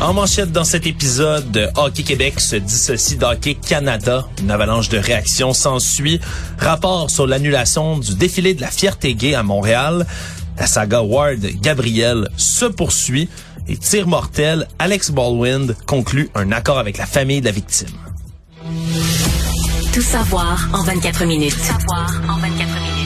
En 0.00 0.14
manchette 0.14 0.52
dans 0.52 0.64
cet 0.64 0.86
épisode, 0.86 1.50
de 1.50 1.66
Hockey 1.76 2.04
Québec 2.04 2.38
se 2.38 2.54
dissocie 2.54 3.18
d'Hockey 3.18 3.54
Canada. 3.56 4.28
Une 4.40 4.50
avalanche 4.50 4.88
de 4.88 4.98
réactions 4.98 5.52
s'ensuit. 5.52 6.20
Rapport 6.56 7.10
sur 7.10 7.26
l'annulation 7.26 7.98
du 7.98 8.14
défilé 8.14 8.54
de 8.54 8.60
la 8.60 8.70
fierté 8.70 9.14
gay 9.14 9.34
à 9.34 9.42
Montréal. 9.42 10.06
La 10.56 10.68
saga 10.68 11.02
Ward 11.02 11.40
Gabriel 11.60 12.28
se 12.36 12.66
poursuit. 12.66 13.28
Et 13.66 13.76
tir 13.76 14.06
mortel, 14.06 14.68
Alex 14.78 15.10
Baldwin 15.10 15.74
conclut 15.86 16.30
un 16.36 16.52
accord 16.52 16.78
avec 16.78 16.96
la 16.96 17.06
famille 17.06 17.40
de 17.40 17.46
la 17.46 17.52
victime. 17.52 17.88
Tout 19.92 20.00
savoir 20.00 20.68
en 20.72 20.84
24 20.84 21.24
minutes. 21.24 21.54
Tout 21.54 21.58
savoir 21.58 22.12
en 22.28 22.38
24 22.38 22.52
minutes. 22.52 22.98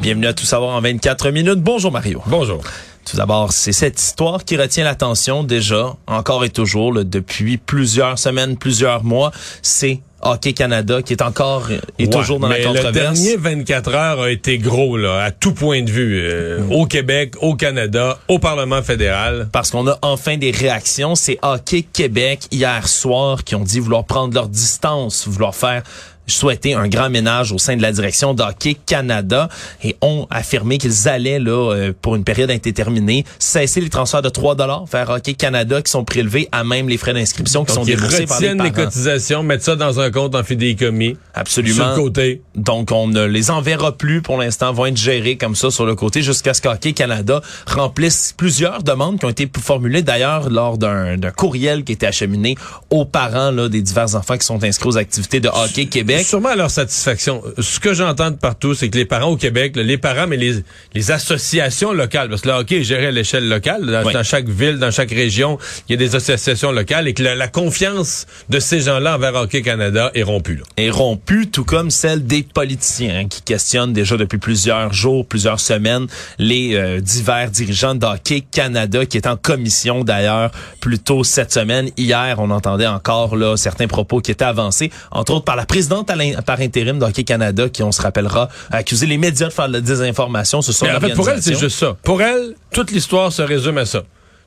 Bienvenue 0.00 0.26
à 0.28 0.32
Tout 0.34 0.46
savoir 0.46 0.76
en 0.76 0.80
24 0.80 1.30
minutes. 1.30 1.60
Bonjour 1.60 1.90
Mario. 1.90 2.22
Bonjour. 2.26 2.62
Tout 3.10 3.16
d'abord, 3.16 3.52
c'est 3.52 3.72
cette 3.72 4.00
histoire 4.00 4.44
qui 4.44 4.56
retient 4.56 4.84
l'attention 4.84 5.42
déjà, 5.42 5.96
encore 6.06 6.44
et 6.44 6.50
toujours, 6.50 6.92
depuis 7.04 7.56
plusieurs 7.56 8.20
semaines, 8.20 8.56
plusieurs 8.56 9.02
mois. 9.02 9.32
C'est 9.62 9.98
Hockey 10.22 10.52
Canada 10.52 11.02
qui 11.02 11.14
est 11.14 11.22
encore 11.22 11.70
et 11.98 12.08
toujours 12.08 12.38
dans 12.38 12.46
la 12.46 12.60
controverse. 12.62 12.86
Le 12.86 12.92
dernier 12.92 13.36
24 13.36 13.94
heures 13.94 14.20
a 14.20 14.30
été 14.30 14.58
gros 14.58 14.96
là, 14.96 15.24
à 15.24 15.32
tout 15.32 15.54
point 15.54 15.82
de 15.82 15.90
vue, 15.90 16.20
euh, 16.22 16.60
au 16.70 16.86
Québec, 16.86 17.34
au 17.40 17.56
Canada, 17.56 18.16
au 18.28 18.38
Parlement 18.38 18.80
fédéral. 18.82 19.48
Parce 19.50 19.72
qu'on 19.72 19.88
a 19.88 19.98
enfin 20.02 20.36
des 20.36 20.52
réactions. 20.52 21.16
C'est 21.16 21.38
Hockey 21.42 21.82
Québec 21.92 22.46
hier 22.52 22.86
soir 22.86 23.42
qui 23.42 23.56
ont 23.56 23.64
dit 23.64 23.80
vouloir 23.80 24.04
prendre 24.04 24.34
leur 24.34 24.48
distance, 24.48 25.26
vouloir 25.26 25.56
faire 25.56 25.82
souhaité 26.26 26.74
un 26.74 26.88
grand 26.88 27.10
ménage 27.10 27.52
au 27.52 27.58
sein 27.58 27.76
de 27.76 27.82
la 27.82 27.92
direction 27.92 28.34
d'Hockey 28.34 28.76
Canada 28.86 29.48
et 29.82 29.96
ont 30.00 30.26
affirmé 30.30 30.78
qu'ils 30.78 31.08
allaient, 31.08 31.38
là, 31.38 31.72
euh, 31.72 31.92
pour 32.00 32.16
une 32.16 32.24
période 32.24 32.50
indéterminée, 32.50 33.24
cesser 33.38 33.80
les 33.80 33.90
transferts 33.90 34.22
de 34.22 34.28
3 34.28 34.54
dollars 34.54 34.84
vers 34.86 35.10
Hockey 35.10 35.34
Canada 35.34 35.82
qui 35.82 35.90
sont 35.90 36.04
prélevés 36.04 36.48
à 36.52 36.64
même 36.64 36.88
les 36.88 36.96
frais 36.96 37.14
d'inscription 37.14 37.64
qui 37.64 37.74
sont 37.74 37.84
déboursés 37.84 38.26
par 38.26 38.40
les, 38.40 38.54
les 38.54 38.70
cotisations, 38.72 39.42
mettre 39.42 39.64
ça 39.64 39.76
dans 39.76 40.00
un 40.00 40.10
compte 40.10 40.34
en 40.34 40.44
fidéicommis. 40.44 41.16
Absolument. 41.34 41.74
Sur 41.74 41.88
le 41.88 42.02
côté. 42.02 42.42
Donc, 42.54 42.92
on 42.92 43.08
ne 43.08 43.24
les 43.24 43.50
enverra 43.50 43.96
plus 43.96 44.22
pour 44.22 44.38
l'instant, 44.38 44.72
vont 44.72 44.86
être 44.86 44.96
gérés 44.96 45.36
comme 45.36 45.54
ça 45.54 45.70
sur 45.70 45.86
le 45.86 45.94
côté 45.94 46.22
jusqu'à 46.22 46.54
ce 46.54 46.62
qu'Hockey 46.62 46.92
Canada 46.92 47.40
remplisse 47.66 48.34
plusieurs 48.36 48.82
demandes 48.82 49.18
qui 49.18 49.24
ont 49.24 49.30
été 49.30 49.50
formulées 49.60 50.02
d'ailleurs 50.02 50.50
lors 50.50 50.78
d'un 50.78 51.16
courriel 51.36 51.84
qui 51.84 51.92
était 51.92 52.06
acheminé 52.06 52.56
aux 52.90 53.04
parents 53.04 53.50
là, 53.50 53.68
des 53.68 53.82
divers 53.82 54.14
enfants 54.14 54.36
qui 54.36 54.46
sont 54.46 54.62
inscrits 54.62 54.88
aux 54.88 54.98
activités 54.98 55.40
de 55.40 55.48
Hockey 55.48 55.86
Québec. 55.86 56.19
Sûrement 56.24 56.50
à 56.50 56.56
leur 56.56 56.70
satisfaction. 56.70 57.42
Ce 57.58 57.80
que 57.80 57.94
j'entends 57.94 58.30
de 58.30 58.36
partout, 58.36 58.74
c'est 58.74 58.88
que 58.88 58.96
les 58.96 59.04
parents 59.04 59.30
au 59.30 59.36
Québec, 59.36 59.76
les 59.76 59.98
parents, 59.98 60.26
mais 60.26 60.36
les, 60.36 60.62
les 60.94 61.10
associations 61.10 61.92
locales, 61.92 62.28
parce 62.28 62.42
que 62.42 62.48
le 62.48 62.54
hockey 62.54 62.80
est 62.80 62.84
géré 62.84 63.06
à 63.06 63.10
l'échelle 63.10 63.48
locale, 63.48 63.86
dans, 63.86 64.22
chaque 64.22 64.48
ville, 64.48 64.78
dans 64.78 64.90
chaque 64.90 65.10
région, 65.10 65.58
il 65.88 65.92
y 65.92 65.94
a 65.94 65.98
des 65.98 66.16
associations 66.16 66.72
locales 66.72 67.08
et 67.08 67.14
que 67.14 67.22
la, 67.22 67.48
confiance 67.48 68.26
de 68.48 68.60
ces 68.60 68.80
gens-là 68.80 69.16
envers 69.16 69.34
Hockey 69.34 69.62
Canada 69.62 70.10
est 70.14 70.22
rompue. 70.22 70.56
Là. 70.56 70.62
Est 70.76 70.90
rompue, 70.90 71.48
tout 71.48 71.64
comme 71.64 71.90
celle 71.90 72.24
des 72.24 72.42
politiciens 72.42 73.20
hein, 73.20 73.28
qui 73.28 73.42
questionnent 73.42 73.92
déjà 73.92 74.16
depuis 74.16 74.38
plusieurs 74.38 74.92
jours, 74.92 75.26
plusieurs 75.26 75.58
semaines, 75.58 76.06
les 76.38 76.74
euh, 76.74 77.00
divers 77.00 77.50
dirigeants 77.50 77.94
d'Hockey 77.94 78.42
Canada 78.50 79.04
qui 79.04 79.16
est 79.16 79.26
en 79.26 79.36
commission 79.36 80.04
d'ailleurs 80.04 80.52
plus 80.80 80.98
tôt 80.98 81.24
cette 81.24 81.52
semaine. 81.52 81.90
Hier, 81.96 82.36
on 82.38 82.50
entendait 82.50 82.86
encore 82.86 83.36
là 83.36 83.56
certains 83.56 83.88
propos 83.88 84.20
qui 84.20 84.30
étaient 84.30 84.44
avancés, 84.44 84.90
entre 85.10 85.34
autres 85.34 85.44
par 85.44 85.56
la 85.56 85.66
présidente 85.66 85.99
par 86.04 86.60
intérim 86.60 86.98
d'Hockey 86.98 87.24
Canada 87.24 87.68
qui, 87.68 87.82
on 87.82 87.92
se 87.92 88.02
rappellera, 88.02 88.48
a 88.70 88.76
accusé 88.76 89.06
les 89.06 89.18
médias 89.18 89.48
de 89.48 89.52
faire 89.52 89.68
de 89.68 89.74
la 89.74 89.80
désinformation. 89.80 90.62
Ce 90.62 90.72
sont 90.72 90.86
en 90.86 91.00
fait, 91.00 91.14
pour 91.14 91.28
elle, 91.28 91.42
c'est 91.42 91.58
juste 91.58 91.78
ça. 91.78 91.96
Pour 92.02 92.22
elle, 92.22 92.54
toute 92.72 92.90
l'histoire 92.90 93.32
se 93.32 93.42
résume 93.42 93.78
à 93.78 93.86
ça. 93.86 94.04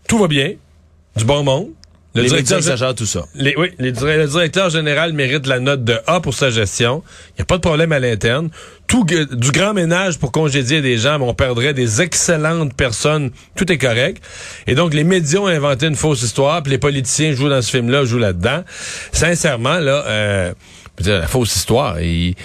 Tout 0.07 0.17
va 0.19 0.27
bien, 0.27 0.53
du 1.15 1.25
bon 1.25 1.43
monde, 1.43 1.69
le 2.15 2.21
les 2.21 2.43
directeur 2.43 2.93
tout 2.93 3.07
ça. 3.07 3.25
Les, 3.33 3.55
oui, 3.57 3.69
le 3.79 3.91
directeur 3.91 4.69
général 4.69 5.13
mérite 5.13 5.47
la 5.47 5.59
note 5.59 5.83
de 5.83 5.99
A 6.05 6.19
pour 6.19 6.35
sa 6.35 6.51
gestion. 6.51 7.01
Il 7.29 7.33
n'y 7.39 7.41
a 7.41 7.45
pas 7.45 7.55
de 7.55 7.61
problème 7.61 7.91
à 7.91 7.99
l'interne. 7.99 8.49
Tout 8.85 9.03
du 9.03 9.51
grand 9.51 9.73
ménage 9.73 10.19
pour 10.19 10.31
congédier 10.31 10.81
des 10.81 10.97
gens, 10.97 11.17
mais 11.17 11.25
on 11.25 11.33
perdrait 11.33 11.73
des 11.73 12.03
excellentes 12.03 12.75
personnes. 12.75 13.31
Tout 13.55 13.71
est 13.71 13.79
correct. 13.79 14.23
Et 14.67 14.75
donc 14.75 14.93
les 14.93 15.03
médias 15.03 15.39
ont 15.39 15.47
inventé 15.47 15.87
une 15.87 15.95
fausse 15.95 16.21
histoire, 16.21 16.61
puis 16.61 16.71
les 16.71 16.77
politiciens 16.77 17.33
jouent 17.33 17.49
dans 17.49 17.63
ce 17.63 17.71
film-là, 17.71 18.05
jouent 18.05 18.19
là-dedans. 18.19 18.63
Sincèrement, 19.11 19.79
là, 19.79 20.03
euh, 20.05 20.53
la 20.99 21.27
fausse 21.27 21.55
histoire. 21.55 21.99
il 22.01 22.35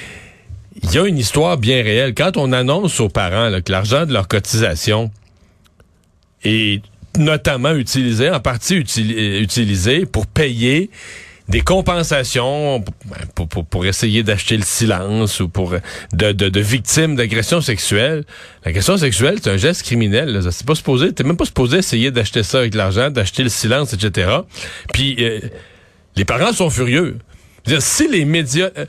y 0.93 0.99
a 0.99 1.07
une 1.07 1.19
histoire 1.19 1.57
bien 1.57 1.83
réelle. 1.83 2.15
Quand 2.15 2.37
on 2.37 2.53
annonce 2.53 3.01
aux 3.01 3.09
parents 3.09 3.51
que 3.65 3.73
l'argent 3.73 4.07
de 4.07 4.13
leur 4.13 4.29
cotisation 4.29 5.11
est 6.45 6.83
notamment 7.17 7.75
utilisé, 7.75 8.31
en 8.31 8.41
partie 8.41 8.77
utilisé 8.77 10.07
pour 10.07 10.27
payer 10.27 10.91
des 11.49 11.63
compensations 11.63 12.81
ben, 13.07 13.17
pour, 13.35 13.65
pour, 13.65 13.87
essayer 13.87 14.23
d'acheter 14.23 14.57
le 14.57 14.65
silence 14.65 15.41
ou 15.41 15.49
pour 15.49 15.75
de, 16.13 16.33
de, 16.33 16.61
victimes 16.61 17.17
d'agressions 17.17 17.63
sexuelles. 17.63 18.25
L'agression 18.65 18.99
sexuelle, 18.99 19.39
c'est 19.43 19.51
un 19.51 19.57
geste 19.57 19.83
criminel. 19.83 20.41
C'est 20.51 20.67
pas 20.67 20.75
supposé, 20.75 21.13
t'es 21.13 21.25
même 21.25 21.39
pas 21.39 21.47
supposé 21.47 21.79
essayer 21.79 22.11
d'acheter 22.11 22.43
ça 22.43 22.59
avec 22.59 22.73
de 22.73 22.77
l'argent, 22.77 23.11
d'acheter 23.11 23.43
le 23.43 23.49
silence, 23.49 23.95
etc. 23.95 24.31
Puis 24.93 25.17
euh, 25.21 25.41
les 26.17 26.27
parents 26.27 26.53
sont 26.53 26.69
furieux. 26.69 27.17
Dire, 27.69 27.83
si 27.83 28.09
les 28.09 28.25
médias 28.25 28.71
euh, 28.77 28.87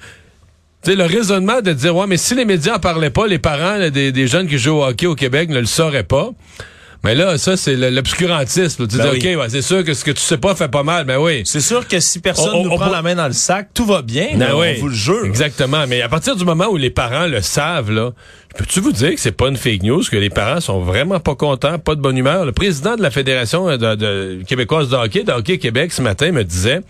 sais, 0.83 0.95
le 0.95 1.05
raisonnement 1.05 1.61
de 1.61 1.73
dire, 1.73 1.95
ouais, 1.95 2.07
mais 2.07 2.17
si 2.17 2.35
les 2.35 2.45
médias 2.45 2.75
en 2.75 2.79
parlaient 2.79 3.09
pas, 3.09 3.27
les 3.27 3.39
parents 3.39 3.89
des, 3.89 4.11
des 4.11 4.27
jeunes 4.27 4.47
qui 4.47 4.57
jouent 4.57 4.77
au 4.77 4.85
hockey 4.85 5.05
au 5.05 5.15
Québec 5.15 5.49
ne 5.49 5.59
le 5.59 5.65
sauraient 5.65 6.03
pas. 6.03 6.31
Mais 7.03 7.15
là, 7.15 7.37
ça, 7.37 7.55
c'est 7.55 7.75
l'obscurantisme. 7.75 8.85
Tu 8.85 8.97
ben 8.97 9.11
dis, 9.11 9.35
OK, 9.35 9.45
c'est 9.47 9.61
sûr 9.61 9.85
que 9.85 9.93
ce 9.93 10.03
que 10.03 10.11
tu 10.11 10.19
sais 10.19 10.37
pas 10.37 10.53
fait 10.53 10.67
pas 10.67 10.83
mal, 10.83 11.05
mais 11.05 11.15
oui. 11.15 11.43
C'est 11.45 11.61
sûr 11.61 11.87
que 11.87 11.99
si 12.01 12.19
personne 12.19 12.61
ne 12.61 12.67
prend 12.67 12.89
la 12.89 13.01
main 13.01 13.15
dans 13.15 13.27
le 13.27 13.33
sac, 13.33 13.69
tout 13.73 13.85
va 13.85 14.01
bien. 14.01 14.31
Ben 14.35 14.51
oui. 14.53 14.73
On 14.75 14.81
vous 14.81 14.89
le 14.89 14.95
jure. 14.95 15.23
Exactement. 15.23 15.87
Mais 15.87 16.01
à 16.01 16.09
partir 16.09 16.35
du 16.35 16.43
moment 16.43 16.67
où 16.67 16.75
les 16.75 16.89
parents 16.89 17.27
le 17.27 17.41
savent, 17.41 17.89
là, 17.89 18.11
Peux-tu 18.57 18.79
vous 18.79 18.91
dire 18.91 19.11
que 19.11 19.19
c'est 19.19 19.31
pas 19.31 19.47
une 19.47 19.57
fake 19.57 19.83
news, 19.83 20.01
que 20.09 20.17
les 20.17 20.31
parents 20.31 20.59
sont 20.59 20.81
vraiment 20.81 21.19
pas 21.19 21.35
contents, 21.35 21.77
pas 21.77 21.93
de 21.93 22.01
bonne 22.01 22.17
humeur? 22.17 22.45
Le 22.45 22.51
président 22.51 22.95
de 22.95 23.01
la 23.01 23.11
Fédération 23.11 23.77
de, 23.77 24.43
québécoise 24.43 24.89
de 24.89 24.95
hockey, 24.95 25.23
de 25.23 25.31
Hockey 25.31 25.59
Québec, 25.59 25.93
ce 25.93 26.01
matin, 26.01 26.31
me 26.31 26.43
disait, 26.43 26.81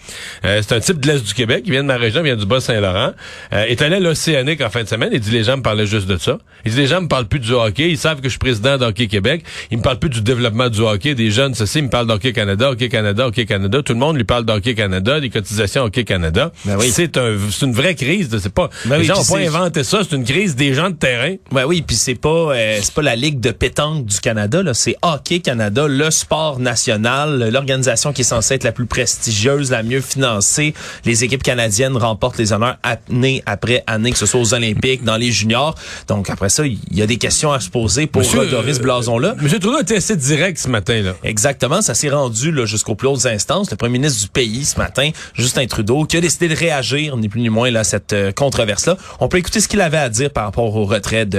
euh, 0.46 0.62
c'est 0.66 0.74
un 0.74 0.80
type 0.80 1.02
de 1.02 1.08
l'Est 1.08 1.25
du 1.25 1.34
Québec, 1.34 1.64
il 1.66 1.72
vient 1.72 1.84
de 1.84 1.88
ma 1.88 1.97
région, 1.97 2.22
il 2.22 2.25
vient 2.25 2.38
du 2.38 2.46
Bas-Saint-Laurent, 2.46 3.12
euh, 3.53 3.66
est 3.66 3.81
allé 3.81 3.97
à 3.97 4.00
l'Océanique 4.00 4.62
en 4.62 4.70
fin 4.70 4.84
de 4.84 4.88
semaine, 4.88 5.09
il 5.12 5.20
dit, 5.20 5.31
les 5.31 5.44
gens 5.44 5.58
me 5.58 5.62
parlaient 5.62 5.86
juste 5.86 6.08
de 6.08 6.18
ça. 6.18 6.38
Il 6.66 6.72
dit, 6.72 6.78
les 6.78 6.88
gens 6.88 7.02
me 7.02 7.08
parlent 7.08 7.28
plus 7.28 7.40
du 7.40 7.52
hockey, 7.52 7.90
ils 7.90 7.97
savent 7.97 8.18
que 8.20 8.26
je 8.26 8.30
suis 8.30 8.40
président 8.40 8.78
d'Hockey 8.78 9.08
Québec, 9.08 9.44
ils 9.70 9.78
me 9.78 9.84
parlent 9.84 10.00
plus 10.00 10.09
du 10.09 10.22
développement 10.22 10.70
du 10.70 10.80
hockey, 10.80 11.14
des 11.14 11.30
jeunes, 11.30 11.56
ceci, 11.56 11.80
ils 11.80 11.86
me 11.86 11.90
parlent 11.90 12.08
d'Hockey 12.08 12.31
Canada, 12.31 12.72
Hockey 12.72 12.88
Canada, 12.88 13.28
Hockey 13.28 13.46
Canada, 13.46 13.81
tout 13.84 13.94
le 13.94 14.00
monde 14.00 14.16
lui 14.16 14.24
parle 14.24 14.46
d'Hockey 14.46 14.76
Canada, 14.76 15.20
des 15.20 15.30
cotisations 15.30 15.84
Hockey 15.84 16.06
Canada. 16.06 16.53
Ben 16.64 16.78
oui. 16.80 16.90
C'est 16.90 17.18
un, 17.18 17.36
une 17.62 17.74
vraie 17.74 17.96
crise, 17.96 18.30
c'est 18.41 18.53
pas, 18.53 18.70
ben 18.86 18.97
les 18.97 19.03
gens 19.03 19.20
ont 19.20 19.26
pas 19.26 19.40
inventé 19.40 19.84
ça, 19.84 20.00
c'est 20.08 20.16
une 20.16 20.24
crise 20.24 20.56
des 20.56 20.74
gens 20.74 20.90
de 20.90 20.96
terrain. 20.96 21.36
Ben 21.51 21.65
oui, 21.65 21.81
puis 21.81 21.95
c'est 21.95 22.15
pas 22.15 22.29
euh, 22.29 22.79
c'est 22.81 22.93
pas 22.93 23.01
la 23.01 23.15
Ligue 23.15 23.39
de 23.39 23.51
pétanque 23.51 24.05
du 24.05 24.19
Canada, 24.19 24.61
là, 24.61 24.73
c'est 24.73 24.95
Hockey 25.01 25.39
Canada, 25.39 25.87
le 25.87 26.11
sport 26.11 26.59
national, 26.59 27.49
l'organisation 27.51 28.13
qui 28.13 28.21
est 28.21 28.25
censée 28.25 28.55
être 28.55 28.63
la 28.63 28.71
plus 28.71 28.85
prestigieuse, 28.85 29.71
la 29.71 29.81
mieux 29.81 30.01
financée. 30.01 30.73
Les 31.05 31.23
équipes 31.23 31.41
canadiennes 31.41 31.97
remportent 31.97 32.37
les 32.37 32.53
honneurs 32.53 32.77
année 32.83 33.41
après 33.45 33.83
année, 33.87 34.11
que 34.11 34.17
ce 34.17 34.25
soit 34.25 34.39
aux 34.39 34.53
Olympiques, 34.53 35.03
dans 35.03 35.17
les 35.17 35.31
juniors. 35.31 35.75
Donc 36.07 36.29
après 36.29 36.49
ça, 36.49 36.66
il 36.67 36.78
y 36.91 37.01
a 37.01 37.07
des 37.07 37.17
questions 37.17 37.52
à 37.52 37.59
se 37.59 37.69
poser 37.69 38.05
pour 38.05 38.22
redorer 38.22 38.73
ce 38.73 38.81
blason-là. 38.81 39.35
Monsieur 39.41 39.59
Trudeau 39.59 39.79
été 39.79 39.95
assez 39.95 40.16
direct 40.16 40.59
ce 40.59 40.69
matin. 40.69 41.02
Là. 41.02 41.16
Exactement, 41.23 41.81
ça 41.81 41.95
s'est 41.95 42.09
rendu 42.09 42.53
jusqu'aux 42.66 42.95
plus 42.95 43.07
hautes 43.07 43.25
instances. 43.25 43.72
Le 43.72 43.78
premier 43.78 43.93
ministre 43.93 44.22
du 44.22 44.28
pays 44.28 44.66
ce 44.66 44.78
matin, 44.78 45.09
Justin 45.34 45.66
Trudeau, 45.66 46.05
qui 46.05 46.17
a 46.17 46.22
décidé 46.22 46.47
de 46.47 46.55
réagir, 46.55 47.17
ni 47.17 47.28
plus 47.28 47.41
ni 47.41 47.49
moins, 47.49 47.72
là, 47.72 47.81
à 47.81 47.84
cette 47.84 48.13
euh, 48.13 48.31
controverse-là. 48.31 48.97
On 49.19 49.28
peut 49.28 49.37
écouter 49.37 49.59
ce 49.59 49.67
qu'il 49.67 49.81
avait 49.81 49.97
à 49.97 50.09
dire 50.09 50.29
par 50.31 50.45
rapport 50.45 50.75
au 50.75 50.85
retrait 50.85 51.25
de 51.25 51.39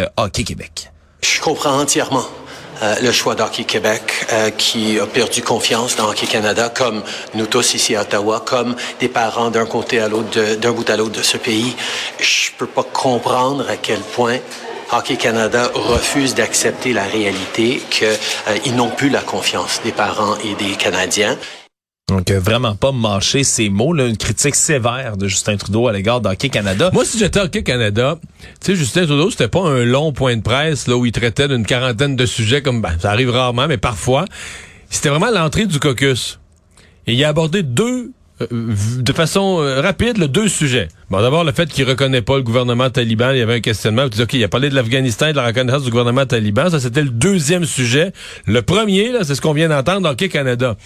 Je 1.23 1.41
comprends 1.41 1.79
entièrement 1.79 2.25
euh, 2.83 2.95
le 3.03 3.13
choix 3.13 3.35
d'Hockey 3.35 3.65
Québec 3.65 4.03
euh, 4.33 4.51
qui 4.51 4.99
a 4.99 5.07
perdu 5.07 5.43
confiance 5.43 5.97
dans 5.97 6.09
Hockey 6.09 6.27
Canada, 6.27 6.71
comme 6.75 7.03
nous 7.35 7.47
tous 7.47 7.75
ici 7.75 7.95
à 7.95 8.03
Ottawa, 8.03 8.43
comme 8.45 8.75
des 9.01 9.09
parents 9.09 9.51
d'un 9.51 9.67
côté 9.67 10.01
à 10.01 10.09
l'autre, 10.09 10.57
d'un 10.57 10.73
bout 10.73 10.89
à 10.89 10.97
l'autre 10.97 11.19
de 11.19 11.23
ce 11.23 11.37
pays. 11.37 11.77
Je 12.19 12.51
peux 12.57 12.67
pas 12.67 12.83
comprendre 12.83 13.69
à 13.69 13.77
quel 13.77 14.01
point 14.01 14.39
Hockey 14.93 15.17
Canada 15.17 15.71
refuse 15.75 16.35
d'accepter 16.35 16.93
la 16.95 17.05
réalité 17.05 17.83
qu'ils 17.91 18.09
euh, 18.09 18.73
n'ont 18.75 18.91
plus 18.91 19.11
la 19.11 19.21
confiance 19.21 19.81
des 19.85 19.93
parents 19.93 20.37
et 20.39 20.55
des 20.55 20.75
Canadiens. 20.77 21.37
Donc, 22.11 22.29
euh, 22.33 22.41
vraiment 22.41 22.75
pas 22.75 22.91
mâcher 22.91 23.45
ces 23.45 23.69
mots, 23.69 23.93
là, 23.93 24.07
une 24.07 24.17
critique 24.17 24.57
sévère 24.57 25.17
de 25.17 25.29
Justin 25.29 25.57
Trudeau 25.57 25.87
à 25.87 25.93
l'égard 25.93 26.21
d'Hockey 26.21 26.49
Canada. 26.49 26.91
Moi, 26.93 27.05
si 27.05 27.19
j'étais 27.21 27.39
Hockey 27.39 27.63
Canada, 27.63 28.19
tu 28.41 28.47
sais, 28.61 28.75
Justin 28.75 29.07
Trudeau, 29.07 29.31
c'était 29.31 29.47
pas 29.47 29.61
un 29.61 29.85
long 29.85 30.13
point 30.13 30.37
de 30.37 30.43
presse 30.43 30.89
là 30.89 30.97
où 30.97 31.07
il 31.07 31.13
traitait 31.13 31.47
d'une 31.47 31.65
quarantaine 31.65 32.17
de 32.17 32.27
sujets 32.27 32.63
comme 32.63 32.83
ben, 32.83 32.97
ça 32.99 33.13
arrive 33.13 33.31
rarement, 33.31 33.69
mais 33.69 33.79
parfois. 33.79 34.25
C'était 34.89 35.09
vraiment 35.09 35.31
l'entrée 35.31 35.67
du 35.67 35.79
caucus. 35.79 36.41
Et 37.07 37.13
il 37.13 37.25
a 37.25 37.29
abordé 37.29 37.63
deux 37.63 38.11
euh, 38.41 38.75
de 38.99 39.13
façon 39.13 39.61
euh, 39.61 39.81
rapide 39.81 40.19
le 40.19 40.27
deux 40.27 40.49
sujets. 40.49 40.89
Bon, 41.11 41.21
d'abord 41.21 41.43
le 41.43 41.51
fait 41.51 41.69
qu'il 41.69 41.89
reconnaît 41.89 42.23
pas 42.23 42.37
le 42.37 42.45
gouvernement 42.45 42.89
taliban, 42.89 43.33
il 43.33 43.39
y 43.39 43.43
avait 43.43 43.57
un 43.57 43.61
questionnement. 43.61 44.05
Il 44.05 44.11
dit, 44.11 44.23
OK, 44.23 44.33
il 44.35 44.45
a 44.45 44.49
parlé 44.49 44.71
de 44.71 44.77
l'Afghanistan 44.77 45.27
et 45.27 45.33
de 45.33 45.39
la 45.39 45.47
reconnaissance 45.47 45.83
du 45.83 45.91
gouvernement 45.91 46.25
taliban. 46.25 46.71
Ça, 46.71 46.79
c'était 46.79 47.03
le 47.03 47.09
deuxième 47.09 47.65
sujet. 47.65 48.13
Le 48.47 48.63
premier, 48.63 49.11
là, 49.11 49.25
c'est 49.25 49.35
ce 49.35 49.41
qu'on 49.41 49.53
vient 49.53 49.69
d'entendre 49.69 50.03
dans 50.03 50.11
Hockey 50.11 50.29
Canada. 50.29 50.77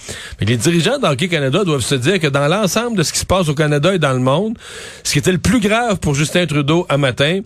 Mais 0.40 0.46
les 0.46 0.56
dirigeants 0.56 0.98
d'Hockey 0.98 1.28
Canada 1.28 1.62
doivent 1.64 1.82
se 1.82 1.94
dire 1.94 2.20
que 2.20 2.28
dans 2.28 2.48
l'ensemble 2.48 2.96
de 2.96 3.02
ce 3.02 3.12
qui 3.12 3.18
se 3.18 3.26
passe 3.26 3.50
au 3.50 3.54
Canada 3.54 3.94
et 3.94 3.98
dans 3.98 4.14
le 4.14 4.18
monde, 4.18 4.56
ce 5.02 5.12
qui 5.12 5.18
était 5.18 5.30
le 5.30 5.36
plus 5.36 5.60
grave 5.60 5.98
pour 5.98 6.14
Justin 6.14 6.46
Trudeau 6.46 6.86
à 6.88 6.96
matin, 6.96 7.40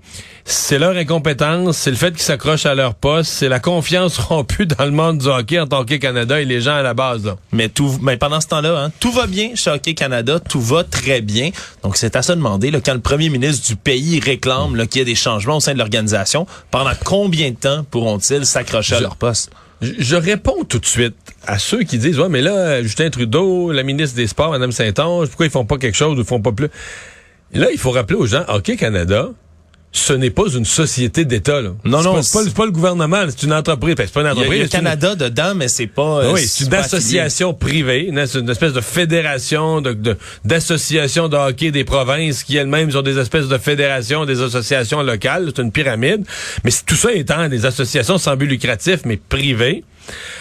c'est 0.44 0.78
leur 0.78 0.96
incompétence, 0.96 1.76
c'est 1.76 1.90
le 1.90 1.96
fait 1.96 2.12
qu'ils 2.12 2.22
s'accrochent 2.22 2.64
à 2.64 2.74
leur 2.74 2.94
poste, 2.94 3.30
c'est 3.30 3.50
la 3.50 3.60
confiance 3.60 4.16
rompue 4.18 4.66
dans 4.66 4.84
le 4.84 4.92
monde 4.92 5.18
du 5.18 5.26
hockey 5.26 5.58
en 5.58 5.66
Hockey 5.70 5.98
Canada 5.98 6.40
et 6.40 6.44
les 6.44 6.60
gens 6.60 6.76
à 6.76 6.82
la 6.82 6.94
base. 6.94 7.26
Là. 7.26 7.36
Mais 7.52 7.68
tout, 7.68 7.98
mais 8.00 8.16
pendant 8.16 8.40
ce 8.40 8.46
temps-là, 8.46 8.84
hein, 8.84 8.92
tout 8.98 9.10
va 9.10 9.26
bien 9.26 9.50
chez 9.56 9.70
Hockey 9.70 9.94
Canada, 9.94 10.38
tout 10.38 10.60
va 10.60 10.84
très 10.84 11.20
bien. 11.20 11.50
Donc 11.82 11.96
c'est 11.96 12.16
à 12.16 12.22
se 12.22 12.32
demander 12.32 12.67
là, 12.70 12.80
quand 12.84 12.94
le 12.94 13.00
premier 13.00 13.28
ministre 13.28 13.66
du 13.66 13.76
pays 13.76 14.20
réclame 14.20 14.86
qu'il 14.86 15.00
y 15.00 15.02
ait 15.02 15.04
des 15.04 15.14
changements 15.14 15.56
au 15.56 15.60
sein 15.60 15.72
de 15.72 15.78
l'organisation, 15.78 16.46
pendant 16.70 16.92
combien 17.04 17.50
de 17.50 17.56
temps 17.56 17.84
pourront-ils 17.90 18.46
s'accrocher 18.46 18.96
à 18.96 19.00
leur 19.00 19.16
poste? 19.16 19.50
Je, 19.80 19.92
je 19.98 20.16
réponds 20.16 20.64
tout 20.64 20.78
de 20.78 20.86
suite 20.86 21.14
à 21.46 21.58
ceux 21.58 21.84
qui 21.84 21.98
disent 21.98 22.18
ouais 22.18 22.28
mais 22.28 22.42
là 22.42 22.82
Justin 22.82 23.10
Trudeau, 23.10 23.70
la 23.70 23.84
ministre 23.84 24.16
des 24.16 24.26
Sports, 24.26 24.50
Mme 24.50 24.72
Saint-Onge, 24.72 25.28
pourquoi 25.28 25.46
ils 25.46 25.52
font 25.52 25.64
pas 25.64 25.78
quelque 25.78 25.96
chose 25.96 26.18
ou 26.18 26.22
ils 26.22 26.26
font 26.26 26.40
pas 26.40 26.52
plus? 26.52 26.68
Là, 27.52 27.68
il 27.72 27.78
faut 27.78 27.90
rappeler 27.90 28.16
aux 28.16 28.26
gens, 28.26 28.44
Hockey 28.48 28.76
Canada, 28.76 29.30
ce 29.90 30.12
n'est 30.12 30.30
pas 30.30 30.44
une 30.54 30.64
société 30.66 31.24
d'État. 31.24 31.60
Là. 31.62 31.70
Non, 31.84 32.02
non, 32.02 32.22
c'est 32.22 32.44
pas, 32.44 32.50
pas, 32.54 32.66
le 32.66 32.72
gouvernement, 32.72 33.24
c'est 33.28 33.42
une 33.44 33.52
entreprise. 33.54 33.94
Ben, 33.94 34.06
c'est 34.06 34.12
pas 34.12 34.20
une 34.20 34.26
Il 34.26 34.28
y 34.28 34.30
a, 34.30 34.32
entreprise. 34.34 34.52
il 34.52 34.56
y 34.56 34.60
a 34.60 34.64
le 34.64 34.64
une- 34.66 34.70
Canada 34.70 35.14
dedans, 35.14 35.54
mais 35.56 35.68
c'est 35.68 35.86
pas. 35.86 36.24
euh, 36.24 36.32
oui, 36.34 36.46
c'est 36.46 36.64
une 36.66 36.74
association 36.74 37.54
privée, 37.54 38.06
une, 38.08 38.26
c'est 38.26 38.38
une 38.40 38.50
espèce 38.50 38.72
de 38.74 38.80
fédération 38.82 39.80
de, 39.80 39.92
de- 39.94 40.16
d'associations 40.44 41.28
de, 41.28 41.36
hockey 41.36 41.70
des 41.70 41.84
provinces 41.84 42.42
qui 42.42 42.56
elles-mêmes 42.56 42.90
sont 42.90 43.02
des 43.02 43.18
espèces 43.18 43.48
de 43.48 43.58
fédérations, 43.58 44.24
des 44.26 44.42
associations 44.42 45.02
locales. 45.02 45.50
C'est 45.54 45.62
une 45.62 45.72
pyramide. 45.72 46.24
Mais 46.64 46.70
tout 46.86 46.96
ça 46.96 47.12
étant 47.12 47.48
des 47.48 47.64
associations 47.66 48.18
sans 48.18 48.36
but 48.36 48.46
lucratif, 48.46 49.00
mais 49.04 49.16
privées. 49.16 49.84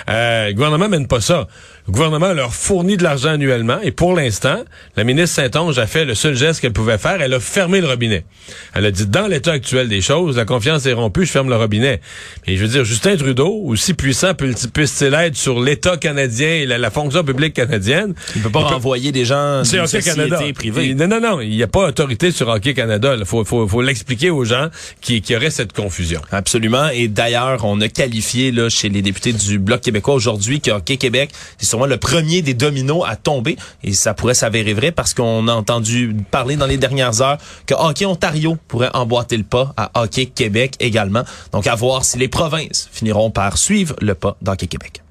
Euh, 0.10 0.48
le 0.48 0.54
gouvernement 0.54 0.90
mène 0.90 1.08
pas 1.08 1.22
ça. 1.22 1.48
Le 1.88 1.94
gouvernement 1.94 2.34
leur 2.34 2.54
fournit 2.54 2.98
de 2.98 3.04
l'argent 3.04 3.30
annuellement 3.30 3.78
et 3.82 3.92
pour 3.92 4.14
l'instant, 4.14 4.58
la 4.98 5.04
ministre 5.06 5.38
Saint-Onge 5.38 5.80
a 5.80 5.88
fait 5.88 6.04
le 6.04 6.16
seul 6.16 6.36
geste 6.36 6.60
qu'elle 6.60 6.74
pouvait 6.74 6.98
faire. 6.98 7.22
Elle 7.22 7.34
a 7.34 7.40
fermé 7.40 7.80
le 7.80 7.88
robinet. 7.88 8.26
Elle 8.74 8.86
a 8.86 8.92
dit, 8.92 9.08
dans 9.08 9.28
l'état 9.28 9.54
actuel 9.54 9.88
des 9.88 10.02
choses, 10.02 10.36
la 10.36 10.44
confiance 10.44 10.86
est 10.86 10.92
rompue, 10.92 11.26
je 11.26 11.32
ferme 11.32 11.48
le 11.50 11.56
robinet. 11.56 12.02
Et 12.46 12.58
je 12.58 12.62
veux 12.64 12.68
dire, 12.68 12.84
Justin 12.84 13.16
Trudeau, 13.16 13.62
aussi 13.66 13.94
puissant 13.94 14.34
peut- 14.34 14.54
puisse-t-il 14.74 15.14
être 15.14 15.38
sur 15.38 15.62
l'État 15.62 15.96
canadien 15.96 16.50
et 16.50 16.66
la, 16.66 16.78
la 16.78 16.92
fonction 16.92 17.24
publique 17.24 17.54
canadienne, 17.54 18.14
Il 18.36 18.42
peut 18.42 18.50
pas 18.50 18.60
peut- 18.64 18.66
renvoyer 18.74 19.14
des 19.14 19.24
gens 19.24 19.64
c'est 19.64 19.80
Hockey 19.80 20.02
Canada. 20.02 20.42
privée. 20.54 20.88
Il- 20.88 20.98
non, 20.98 21.08
non, 21.08 21.22
non. 21.22 21.40
Il 21.40 21.50
n'y 21.52 21.64
a 21.64 21.68
pas 21.68 21.88
autorité 21.88 22.32
sur 22.32 22.50
Hockey 22.50 22.74
Canada. 22.74 23.16
Il 23.18 23.24
faut, 23.26 23.46
faut, 23.46 23.66
faut 23.66 23.82
l'expliquer 23.82 24.30
aux 24.30 24.44
gens 24.44 24.68
qui, 25.00 25.22
qui 25.22 25.36
auraient 25.38 25.50
cette 25.52 25.72
confusion. 25.72 26.20
Absolument. 26.34 26.90
Et 26.90 27.08
d'ailleurs, 27.08 27.64
on 27.64 27.80
a 27.80 27.88
qualifié 27.88 28.52
là 28.52 28.68
chez 28.68 28.90
les 28.90 29.02
députés 29.02 29.32
du 29.32 29.57
Bloc 29.60 29.82
québécois 29.82 30.14
aujourd'hui 30.14 30.62
que 30.62 30.72
Hockey 30.72 30.98
Québec, 30.98 31.32
c'est 31.58 31.66
sûrement 31.66 31.86
le 31.86 31.98
premier 31.98 32.42
des 32.42 32.54
dominos 32.54 33.04
à 33.08 33.16
tomber. 33.16 33.58
Et 33.84 33.94
ça 33.94 34.14
pourrait 34.14 34.34
s'avérer 34.34 34.74
vrai 34.74 34.92
parce 34.92 35.14
qu'on 35.14 35.48
a 35.48 35.54
entendu 35.54 36.16
parler 36.32 36.56
dans 36.56 36.68
les 36.68 36.78
dernières 36.78 37.22
heures 37.22 37.38
que 37.66 37.74
Hockey 37.74 38.06
Ontario 38.06 38.58
pourrait 38.68 38.92
emboîter 38.94 39.38
le 39.38 39.44
pas 39.44 39.74
à 39.78 40.02
Hockey 40.02 40.28
Québec 40.28 40.76
également. 40.80 41.24
Donc 41.52 41.68
à 41.68 41.76
voir 41.76 42.06
si 42.06 42.18
les 42.18 42.28
provinces 42.28 42.90
finiront 42.92 43.32
par 43.32 43.58
suivre 43.58 43.96
le 44.02 44.16
pas 44.16 44.38
d'Hockey 44.42 44.68
Québec. 44.68 45.02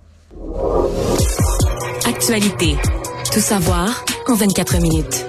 Actualité. 2.07 2.77
Tout 3.33 3.41
savoir 3.41 4.05
en 4.29 4.35
24 4.35 4.81
minutes. 4.81 5.27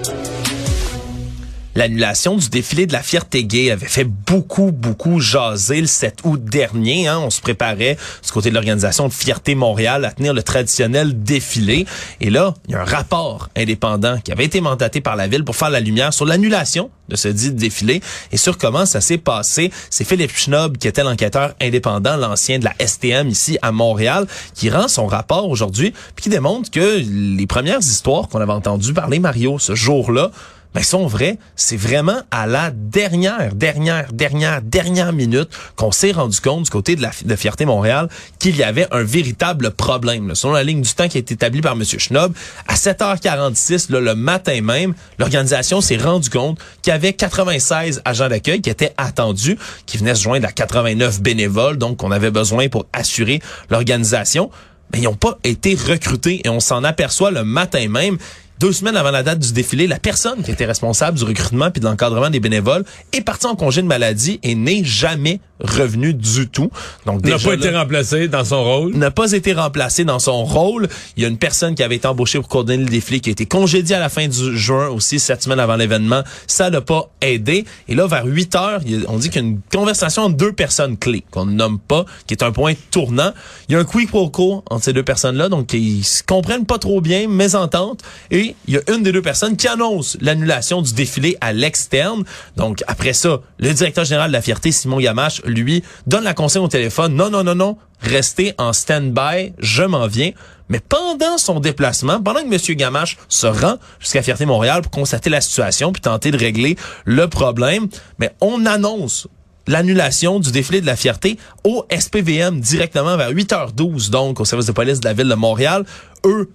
L'annulation 1.78 2.34
du 2.34 2.48
défilé 2.48 2.86
de 2.86 2.92
la 2.92 3.04
fierté 3.04 3.44
gay 3.44 3.70
avait 3.70 3.86
fait 3.86 4.02
beaucoup, 4.02 4.72
beaucoup 4.72 5.20
jaser 5.20 5.80
le 5.80 5.86
7 5.86 6.22
août 6.24 6.42
dernier. 6.44 7.06
Hein. 7.06 7.20
On 7.20 7.30
se 7.30 7.40
préparait 7.40 7.96
du 8.24 8.32
côté 8.32 8.48
de 8.48 8.54
l'organisation 8.54 9.06
de 9.06 9.12
Fierté 9.12 9.54
Montréal 9.54 10.04
à 10.04 10.10
tenir 10.10 10.34
le 10.34 10.42
traditionnel 10.42 11.22
défilé. 11.22 11.86
Et 12.20 12.30
là, 12.30 12.54
il 12.66 12.72
y 12.72 12.74
a 12.74 12.80
un 12.80 12.84
rapport 12.84 13.48
indépendant 13.56 14.18
qui 14.18 14.32
avait 14.32 14.44
été 14.46 14.60
mandaté 14.60 15.00
par 15.00 15.14
la 15.14 15.28
ville 15.28 15.44
pour 15.44 15.54
faire 15.54 15.70
la 15.70 15.78
lumière 15.78 16.12
sur 16.12 16.26
l'annulation 16.26 16.90
de 17.08 17.14
ce 17.14 17.28
dit 17.28 17.52
défilé 17.52 18.02
et 18.32 18.36
sur 18.38 18.58
comment 18.58 18.84
ça 18.84 19.00
s'est 19.00 19.16
passé. 19.16 19.70
C'est 19.88 20.02
Philippe 20.02 20.36
Schnob 20.36 20.78
qui 20.78 20.88
était 20.88 21.04
l'enquêteur 21.04 21.54
indépendant, 21.60 22.16
l'ancien 22.16 22.58
de 22.58 22.64
la 22.64 22.74
STM 22.84 23.28
ici 23.28 23.56
à 23.62 23.70
Montréal, 23.70 24.26
qui 24.52 24.68
rend 24.68 24.88
son 24.88 25.06
rapport 25.06 25.48
aujourd'hui 25.48 25.94
puis 26.16 26.24
qui 26.24 26.28
démontre 26.28 26.72
que 26.72 27.00
les 27.00 27.46
premières 27.46 27.78
histoires 27.78 28.28
qu'on 28.28 28.40
avait 28.40 28.50
entendues 28.50 28.92
parler 28.92 29.20
Mario 29.20 29.60
ce 29.60 29.76
jour-là 29.76 30.32
ben, 30.74 30.82
sont 30.82 31.06
vrais. 31.06 31.38
C'est 31.56 31.76
vraiment 31.76 32.20
à 32.30 32.46
la 32.46 32.70
dernière, 32.70 33.54
dernière, 33.54 34.12
dernière, 34.12 34.62
dernière 34.62 35.12
minute 35.12 35.48
qu'on 35.76 35.92
s'est 35.92 36.12
rendu 36.12 36.40
compte 36.40 36.64
du 36.64 36.70
côté 36.70 36.96
de 36.96 37.02
la 37.02 37.36
Fierté 37.36 37.64
Montréal 37.64 38.08
qu'il 38.38 38.56
y 38.56 38.62
avait 38.62 38.86
un 38.90 39.02
véritable 39.02 39.70
problème. 39.70 40.34
Selon 40.34 40.52
la 40.52 40.64
ligne 40.64 40.82
du 40.82 40.92
temps 40.92 41.08
qui 41.08 41.16
a 41.16 41.20
été 41.20 41.34
établie 41.34 41.60
par 41.60 41.72
M. 41.72 41.84
Schnob, 41.84 42.32
à 42.66 42.74
7h46, 42.74 43.90
là, 43.92 44.00
le 44.00 44.14
matin 44.14 44.60
même, 44.60 44.94
l'organisation 45.18 45.80
s'est 45.80 45.96
rendu 45.96 46.30
compte 46.30 46.58
qu'il 46.82 46.92
y 46.92 46.94
avait 46.94 47.12
96 47.12 48.02
agents 48.04 48.28
d'accueil 48.28 48.60
qui 48.60 48.70
étaient 48.70 48.94
attendus, 48.96 49.58
qui 49.86 49.98
venaient 49.98 50.14
se 50.14 50.22
joindre 50.22 50.46
à 50.46 50.52
89 50.52 51.20
bénévoles, 51.20 51.78
donc 51.78 51.98
qu'on 51.98 52.10
avait 52.10 52.30
besoin 52.30 52.68
pour 52.68 52.86
assurer 52.92 53.40
l'organisation. 53.70 54.50
Mais 54.92 55.00
ils 55.00 55.04
n'ont 55.04 55.14
pas 55.14 55.38
été 55.44 55.74
recrutés 55.74 56.40
et 56.44 56.48
on 56.48 56.60
s'en 56.60 56.84
aperçoit 56.84 57.30
le 57.30 57.44
matin 57.44 57.88
même. 57.88 58.18
Deux 58.60 58.72
semaines 58.72 58.96
avant 58.96 59.12
la 59.12 59.22
date 59.22 59.38
du 59.38 59.52
défilé, 59.52 59.86
la 59.86 60.00
personne 60.00 60.42
qui 60.42 60.50
était 60.50 60.64
responsable 60.64 61.16
du 61.16 61.22
recrutement 61.22 61.70
puis 61.70 61.80
de 61.80 61.86
l'encadrement 61.86 62.28
des 62.28 62.40
bénévoles 62.40 62.84
est 63.12 63.20
partie 63.20 63.46
en 63.46 63.54
congé 63.54 63.82
de 63.82 63.86
maladie 63.86 64.40
et 64.42 64.56
n'est 64.56 64.82
jamais 64.82 65.38
revenue 65.60 66.14
du 66.14 66.48
tout. 66.48 66.70
Donc 67.06 67.20
Il 67.24 67.30
n'a 67.30 67.38
pas 67.38 67.54
été 67.54 67.70
remplacé 67.70 68.28
dans 68.28 68.44
son 68.44 68.64
rôle? 68.64 68.94
n'a 68.94 69.10
pas 69.10 69.32
été 69.32 69.52
remplacé 69.52 70.04
dans 70.04 70.18
son 70.18 70.44
rôle. 70.44 70.88
Il 71.16 71.22
y 71.22 71.26
a 71.26 71.28
une 71.28 71.38
personne 71.38 71.74
qui 71.74 71.82
avait 71.82 71.96
été 71.96 72.06
embauchée 72.06 72.38
pour 72.38 72.48
coordonner 72.48 72.84
le 72.84 72.90
défilé 72.90 73.20
qui 73.20 73.30
a 73.30 73.32
été 73.32 73.46
congédiée 73.46 73.96
à 73.96 74.00
la 74.00 74.08
fin 74.08 74.26
du 74.26 74.56
juin 74.56 74.88
aussi, 74.88 75.18
sept 75.18 75.42
semaines 75.42 75.60
avant 75.60 75.76
l'événement. 75.76 76.22
Ça 76.46 76.70
n'a 76.70 76.80
pas 76.80 77.10
aidé. 77.20 77.64
Et 77.88 77.94
là, 77.94 78.06
vers 78.06 78.26
8 78.26 78.54
heures, 78.56 78.80
on 79.08 79.18
dit 79.18 79.30
qu'il 79.30 79.42
y 79.42 79.44
a 79.44 79.48
une 79.48 79.60
conversation 79.72 80.22
entre 80.22 80.36
deux 80.36 80.52
personnes 80.52 80.96
clés 80.96 81.24
qu'on 81.30 81.46
ne 81.46 81.52
nomme 81.52 81.78
pas, 81.78 82.04
qui 82.26 82.34
est 82.34 82.42
un 82.42 82.52
point 82.52 82.74
tournant. 82.90 83.32
Il 83.68 83.72
y 83.72 83.76
a 83.76 83.80
un 83.80 83.84
quick 83.84 84.10
quo 84.10 84.64
entre 84.70 84.84
ces 84.84 84.92
deux 84.92 85.02
personnes-là, 85.02 85.48
donc 85.48 85.72
ils 85.72 86.04
se 86.04 86.22
comprennent 86.22 86.66
pas 86.66 86.78
trop 86.78 87.00
bien, 87.00 87.28
mésentente. 87.28 88.00
Et 88.30 88.54
il 88.66 88.74
y 88.74 88.76
a 88.76 88.80
une 88.94 89.02
des 89.02 89.12
deux 89.12 89.22
personnes 89.22 89.56
qui 89.56 89.68
annonce 89.68 90.16
l'annulation 90.20 90.82
du 90.82 90.92
défilé 90.92 91.36
à 91.40 91.52
l'externe. 91.52 92.24
Donc 92.56 92.82
après 92.86 93.12
ça, 93.12 93.40
le 93.58 93.72
directeur 93.72 94.04
général 94.04 94.30
de 94.30 94.32
la 94.32 94.42
Fierté, 94.42 94.72
Simon 94.72 94.98
Gamache, 94.98 95.42
lui, 95.50 95.82
donne 96.06 96.24
la 96.24 96.34
consigne 96.34 96.62
au 96.62 96.68
téléphone. 96.68 97.14
Non, 97.14 97.30
non, 97.30 97.44
non, 97.44 97.54
non, 97.54 97.76
restez 98.00 98.54
en 98.58 98.72
stand-by, 98.72 99.52
je 99.58 99.82
m'en 99.82 100.06
viens. 100.06 100.32
Mais 100.68 100.80
pendant 100.80 101.38
son 101.38 101.60
déplacement, 101.60 102.20
pendant 102.20 102.40
que 102.40 102.54
M. 102.54 102.76
Gamache 102.76 103.16
se 103.28 103.46
rend 103.46 103.76
jusqu'à 104.00 104.22
Fierté 104.22 104.44
Montréal 104.44 104.82
pour 104.82 104.90
constater 104.90 105.30
la 105.30 105.40
situation 105.40 105.92
puis 105.92 106.02
tenter 106.02 106.30
de 106.30 106.38
régler 106.38 106.76
le 107.04 107.26
problème, 107.26 107.88
mais 108.18 108.34
on 108.40 108.66
annonce 108.66 109.28
l'annulation 109.66 110.40
du 110.40 110.50
défilé 110.50 110.80
de 110.80 110.86
la 110.86 110.96
fierté 110.96 111.38
au 111.62 111.84
SPVM 111.90 112.60
directement 112.60 113.16
vers 113.16 113.32
8h12, 113.32 114.10
donc 114.10 114.40
au 114.40 114.44
service 114.44 114.66
de 114.66 114.72
police 114.72 115.00
de 115.00 115.06
la 115.06 115.12
ville 115.12 115.28
de 115.28 115.34
Montréal. 115.34 115.84
Eux, 116.24 116.50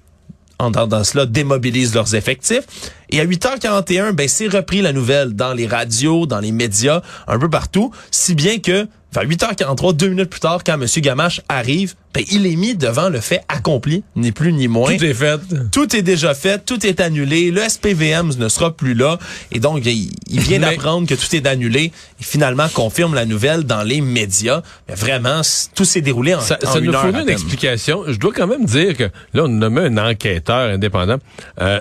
entendant 0.64 1.04
cela, 1.04 1.26
démobilisent 1.26 1.94
leurs 1.94 2.16
effectifs. 2.16 2.64
Et 3.10 3.20
à 3.20 3.26
8h41, 3.26 4.12
ben, 4.14 4.28
c'est 4.28 4.48
repris 4.48 4.82
la 4.82 4.94
nouvelle 4.94 5.34
dans 5.34 5.54
les 5.54 5.68
radios, 5.68 6.26
dans 6.26 6.40
les 6.40 6.52
médias, 6.52 7.02
un 7.28 7.38
peu 7.38 7.50
partout, 7.50 7.92
si 8.10 8.34
bien 8.34 8.60
que 8.60 8.88
vers 9.14 9.24
8h43, 9.24 9.94
deux 9.96 10.10
minutes 10.10 10.30
plus 10.30 10.40
tard, 10.40 10.64
quand 10.66 10.74
M. 10.74 10.86
Gamache 10.98 11.42
arrive, 11.50 11.96
ben, 12.14 12.24
il 12.32 12.46
est 12.46 12.56
mis 12.56 12.76
devant 12.76 13.10
le 13.10 13.20
fait 13.20 13.42
accompli, 13.48 14.04
ni 14.16 14.32
plus 14.32 14.54
ni 14.54 14.68
moins. 14.68 14.96
Tout 14.96 15.04
est 15.04 15.14
fait. 15.14 15.40
Tout 15.72 15.96
est 15.96 16.02
déjà 16.02 16.34
fait, 16.34 16.64
tout 16.64 16.86
est 16.86 17.00
annulé, 17.02 17.50
le 17.52 17.62
SPVM 17.68 18.34
ne 18.38 18.48
sera 18.50 18.76
plus 18.76 18.94
là, 18.94 19.18
et 19.52 19.60
donc 19.60 19.86
il, 19.86 20.12
il 20.28 20.40
vient 20.40 20.60
Mais- 20.60 20.72
d'apprendre 20.72 21.08
que 21.08 21.16
tout 21.16 21.36
est 21.36 21.48
annulé, 21.48 21.92
et 22.20 22.24
finalement 22.24 22.68
confirme 22.70 23.16
la 23.16 23.26
nouvelle 23.26 23.64
dans 23.64 23.84
les 23.84 24.02
médias. 24.02 24.62
Mais 24.88 24.96
vraiment, 24.96 25.42
tout 25.76 25.86
s'est 25.86 26.02
déroulé 26.02 26.36
en, 26.36 26.42
Ça, 26.42 26.58
en 26.66 26.74
ça 26.74 26.80
une 26.80 26.86
nous 26.86 26.94
heure 26.94 27.06
une 27.08 27.30
explication. 27.30 28.04
Je 28.08 28.18
dois 28.18 28.32
quand 28.34 28.48
même 28.48 28.66
dire 28.66 28.96
que 28.96 29.06
là, 29.34 29.44
on 29.46 29.48
nommait 29.48 29.82
un 29.82 29.98
enquêteur 29.98 30.70
indépendant. 30.74 31.18
Euh, 31.62 31.80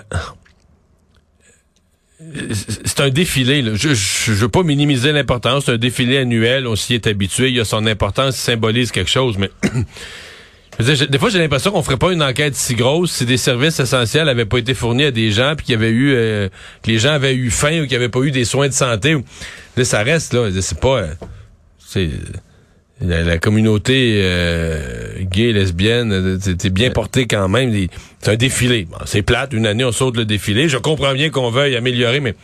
c'est 2.85 2.99
un 3.01 3.09
défilé. 3.09 3.61
Là. 3.61 3.71
Je 3.75 3.89
ne 3.89 4.35
veux 4.35 4.49
pas 4.49 4.63
minimiser 4.63 5.11
l'importance. 5.11 5.65
C'est 5.65 5.73
un 5.73 5.77
défilé 5.77 6.17
annuel. 6.17 6.67
On 6.67 6.75
s'y 6.75 6.93
est 6.93 7.07
habitué. 7.07 7.49
Il 7.49 7.55
y 7.55 7.59
a 7.59 7.65
son 7.65 7.85
importance. 7.85 8.37
Il 8.37 8.41
symbolise 8.41 8.91
quelque 8.91 9.09
chose. 9.09 9.37
Mais 9.37 9.49
des 10.79 11.17
fois, 11.17 11.29
j'ai 11.29 11.39
l'impression 11.39 11.71
qu'on 11.71 11.83
ferait 11.83 11.97
pas 11.97 12.11
une 12.11 12.23
enquête 12.23 12.55
si 12.55 12.75
grosse 12.75 13.11
si 13.11 13.25
des 13.25 13.37
services 13.37 13.79
essentiels 13.79 14.29
avaient 14.29 14.45
pas 14.45 14.57
été 14.57 14.73
fournis 14.73 15.05
à 15.05 15.11
des 15.11 15.31
gens, 15.31 15.53
puis 15.55 15.65
qu'il 15.65 15.73
y 15.73 15.77
avait 15.77 15.91
eu, 15.91 16.13
euh, 16.13 16.49
que 16.81 16.89
les 16.89 16.99
gens 16.99 17.11
avaient 17.11 17.35
eu 17.35 17.51
faim 17.51 17.79
ou 17.79 17.81
qu'il 17.81 17.89
n'y 17.89 17.95
avait 17.95 18.09
pas 18.09 18.21
eu 18.21 18.31
des 18.31 18.45
soins 18.45 18.67
de 18.67 18.73
santé. 18.73 19.15
Là, 19.77 19.85
ça 19.85 20.03
reste 20.03 20.33
là. 20.33 20.49
C'est 20.61 20.79
pas, 20.79 20.99
euh, 20.99 21.13
c'est 21.79 22.09
la, 23.03 23.21
la 23.23 23.37
communauté 23.37 24.21
euh, 24.23 25.13
gay, 25.21 25.51
lesbienne, 25.51 26.39
c'était 26.41 26.69
bien 26.69 26.89
porté 26.89 27.27
quand 27.27 27.47
même. 27.49 27.87
C'est 28.21 28.31
un 28.31 28.35
défilé. 28.35 28.85
Bon, 28.89 28.97
c'est 29.05 29.21
plate. 29.21 29.53
Une 29.53 29.65
année, 29.67 29.83
on 29.83 29.91
saute 29.91 30.17
le 30.17 30.25
défilé. 30.25 30.69
Je 30.69 30.77
comprends 30.77 31.13
bien 31.13 31.29
qu'on 31.29 31.49
veuille 31.51 31.75
améliorer, 31.75 32.19
mais 32.19 32.35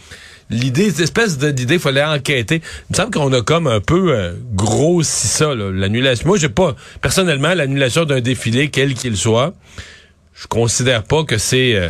l'idée, 0.50 0.90
cette 0.90 1.00
espèce 1.02 1.38
d'idée, 1.38 1.76
il 1.76 1.80
fallait 1.80 2.04
enquêter. 2.04 2.62
Il 2.90 2.92
me 2.94 2.96
semble 2.96 3.12
qu'on 3.12 3.32
a 3.34 3.42
comme 3.42 3.68
un 3.68 3.80
peu 3.80 4.14
euh, 4.14 4.34
grossi 4.54 5.28
ça, 5.28 5.54
l'annulation. 5.56 6.28
Moi, 6.28 6.38
j'ai 6.38 6.50
pas, 6.50 6.76
personnellement, 7.02 7.54
l'annulation 7.54 8.06
d'un 8.06 8.20
défilé, 8.22 8.70
quel 8.70 8.94
qu'il 8.94 9.16
soit, 9.18 9.54
je 10.36 10.48
considère 10.48 11.04
pas 11.04 11.24
que 11.24 11.38
c'est... 11.38 11.76
euh, 11.76 11.90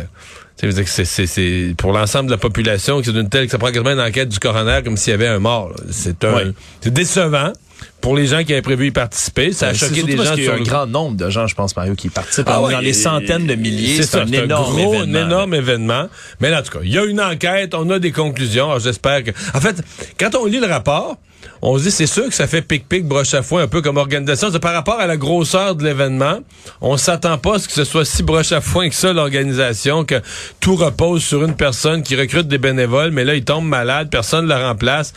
c'est- 0.62 1.04
c'est 1.06 1.26
c'est 1.26 1.74
pour 1.78 1.92
l'ensemble 1.92 2.26
de 2.26 2.32
la 2.32 2.36
population 2.38 2.98
que 3.00 3.06
c'est 3.06 3.12
d'une 3.14 3.30
telle 3.30 3.46
que 3.46 3.50
ça 3.50 3.56
prend 3.56 3.68
quasiment 3.72 3.92
une 3.92 4.00
enquête 4.00 4.28
du 4.28 4.38
coroner 4.38 4.80
comme 4.84 4.98
s'il 4.98 5.12
y 5.12 5.14
avait 5.14 5.26
un 5.26 5.38
mort. 5.38 5.72
C'est 5.90 6.22
un, 6.22 6.52
c'est 6.82 6.92
décevant 6.92 7.52
pour 8.00 8.16
les 8.16 8.26
gens 8.26 8.42
qui 8.44 8.52
avaient 8.52 8.62
prévu 8.62 8.86
y 8.86 8.90
participer. 8.90 9.52
Ça 9.52 9.68
a 9.68 9.74
choqué 9.74 10.02
des 10.02 10.16
parce 10.16 10.28
gens 10.30 10.34
y 10.36 10.48
a 10.48 10.52
un 10.54 10.56
le- 10.56 10.64
grand 10.64 10.86
nombre 10.86 11.16
de 11.16 11.28
gens, 11.30 11.46
je 11.46 11.54
pense, 11.54 11.76
Mario, 11.76 11.94
qui 11.94 12.08
participent. 12.08 12.46
Ah 12.48 12.62
ouais, 12.62 12.72
dans 12.72 12.80
les 12.80 12.92
centaines 12.92 13.46
de 13.46 13.54
milliers. 13.54 14.02
C'est 14.02 14.18
un 14.18 14.26
énorme 14.26 14.74
gros, 14.74 14.94
événement. 14.94 15.18
un 15.18 15.26
énorme 15.26 15.54
événement. 15.54 16.08
Mais 16.40 16.50
là, 16.50 16.60
en 16.60 16.62
tout 16.62 16.72
cas, 16.72 16.80
il 16.82 16.92
y 16.92 16.98
a 16.98 17.04
une 17.04 17.20
enquête, 17.20 17.74
on 17.74 17.88
a 17.90 17.98
des 17.98 18.12
conclusions. 18.12 18.78
J'espère 18.78 19.24
que. 19.24 19.30
En 19.54 19.60
fait, 19.60 19.76
quand 20.18 20.34
on 20.34 20.46
lit 20.46 20.60
le 20.60 20.66
rapport, 20.66 21.16
on 21.62 21.78
se 21.78 21.84
dit 21.84 21.90
c'est 21.90 22.06
sûr 22.06 22.26
que 22.26 22.34
ça 22.34 22.46
fait 22.46 22.62
pic-pic, 22.62 23.06
broche 23.06 23.34
à 23.34 23.42
foin, 23.42 23.62
un 23.62 23.68
peu 23.68 23.82
comme 23.82 23.96
organisation. 23.96 24.48
C'est 24.52 24.60
par 24.60 24.72
rapport 24.72 24.98
à 24.98 25.06
la 25.06 25.16
grosseur 25.16 25.74
de 25.74 25.84
l'événement, 25.84 26.38
on 26.80 26.96
s'attend 26.96 27.38
pas 27.38 27.56
à 27.56 27.58
ce 27.58 27.68
que 27.68 27.74
ce 27.74 27.84
soit 27.84 28.04
si 28.04 28.22
broche 28.22 28.52
à 28.52 28.60
foin 28.60 28.88
que 28.88 28.94
ça, 28.94 29.12
l'organisation, 29.12 30.04
que 30.04 30.20
tout 30.60 30.76
repose 30.76 31.22
sur 31.22 31.44
une 31.44 31.54
personne 31.54 32.02
qui 32.02 32.16
recrute 32.16 32.48
des 32.48 32.58
bénévoles, 32.58 33.10
mais 33.10 33.24
là, 33.24 33.34
il 33.34 33.44
tombe 33.44 33.66
malade, 33.66 34.08
personne 34.10 34.46
ne 34.46 34.54
le 34.54 34.60
remplace. 34.60 35.12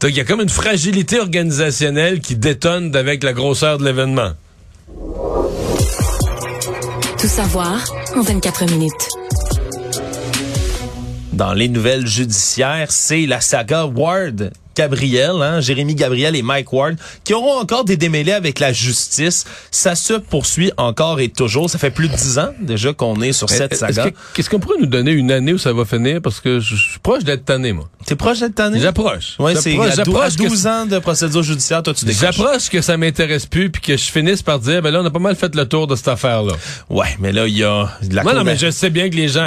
Donc, 0.00 0.10
il 0.10 0.16
y 0.16 0.20
a 0.20 0.24
comme 0.24 0.40
une 0.40 0.48
fragilité 0.48 1.20
organisationnelle 1.20 2.20
qui 2.20 2.36
détonne 2.36 2.94
avec 2.94 3.22
la 3.22 3.32
grosseur 3.32 3.78
de 3.78 3.84
l'événement. 3.84 4.32
Tout 7.18 7.28
savoir 7.28 7.82
en 8.14 8.20
24 8.20 8.70
minutes. 8.70 9.08
Dans 11.32 11.52
les 11.52 11.68
nouvelles 11.68 12.06
judiciaires, 12.06 12.86
c'est 12.90 13.26
la 13.26 13.40
saga 13.40 13.84
Ward. 13.86 14.52
Gabriel, 14.76 15.32
hein, 15.42 15.60
Jérémy 15.60 15.94
Gabriel 15.94 16.36
et 16.36 16.42
Mike 16.42 16.72
Ward, 16.72 16.96
qui 17.24 17.32
auront 17.34 17.58
encore 17.58 17.84
des 17.84 17.96
démêlés 17.96 18.32
avec 18.32 18.60
la 18.60 18.72
justice. 18.72 19.44
Ça 19.70 19.94
se 19.94 20.12
poursuit 20.14 20.70
encore 20.76 21.18
et 21.20 21.28
toujours. 21.28 21.70
Ça 21.70 21.78
fait 21.78 21.90
plus 21.90 22.08
de 22.08 22.14
dix 22.14 22.38
ans 22.38 22.50
déjà 22.60 22.92
qu'on 22.92 23.20
est 23.22 23.32
sur 23.32 23.48
cette 23.48 23.74
saga. 23.74 24.10
que- 24.10 24.16
Qu'est-ce 24.34 24.50
qu'on 24.50 24.60
pourrait 24.60 24.78
nous 24.78 24.86
donner 24.86 25.12
une 25.12 25.32
année 25.32 25.52
où 25.54 25.58
ça 25.58 25.72
va 25.72 25.84
finir? 25.84 26.20
Parce 26.22 26.40
que 26.40 26.60
je 26.60 26.74
suis 26.76 26.98
proche 27.00 27.24
d'être 27.24 27.44
tanné, 27.44 27.72
moi. 27.72 27.88
T'es 28.04 28.14
proche 28.16 28.40
de 28.40 28.46
cette 28.46 28.60
année? 28.60 28.78
J'approche. 28.80 29.34
Ouais, 29.38 29.54
c'est 29.56 29.72
J'approche- 29.72 29.98
à, 29.98 30.04
dou- 30.04 30.16
à 30.16 30.20
j'approche 30.28 30.36
que 30.36 30.48
12 30.48 30.66
ans 30.66 30.86
de 30.86 30.98
procédure 30.98 31.42
judiciaire, 31.42 31.82
toi 31.82 31.94
tu 31.94 32.04
décroches. 32.04 32.36
J'approche 32.36 32.68
que 32.68 32.80
ça 32.82 32.96
m'intéresse 32.96 33.46
plus 33.46 33.70
puis 33.70 33.80
que 33.82 33.96
je 33.96 34.04
finisse 34.04 34.42
par 34.42 34.58
dire 34.60 34.82
ben 34.82 34.90
là 34.92 35.00
on 35.02 35.06
a 35.06 35.10
pas 35.10 35.18
mal 35.18 35.34
fait 35.34 35.54
le 35.54 35.66
tour 35.66 35.86
de 35.86 35.96
cette 35.96 36.08
affaire 36.08 36.42
là. 36.42 36.52
Ouais, 36.90 37.06
mais 37.18 37.32
là 37.32 37.46
il 37.48 37.56
y 37.56 37.64
a 37.64 37.90
de 38.02 38.14
la 38.14 38.22
cour 38.22 38.32
non 38.34 38.44
mais 38.44 38.56
je 38.56 38.70
sais 38.70 38.90
bien 38.90 39.08
que 39.10 39.16
les 39.16 39.28
gens 39.28 39.46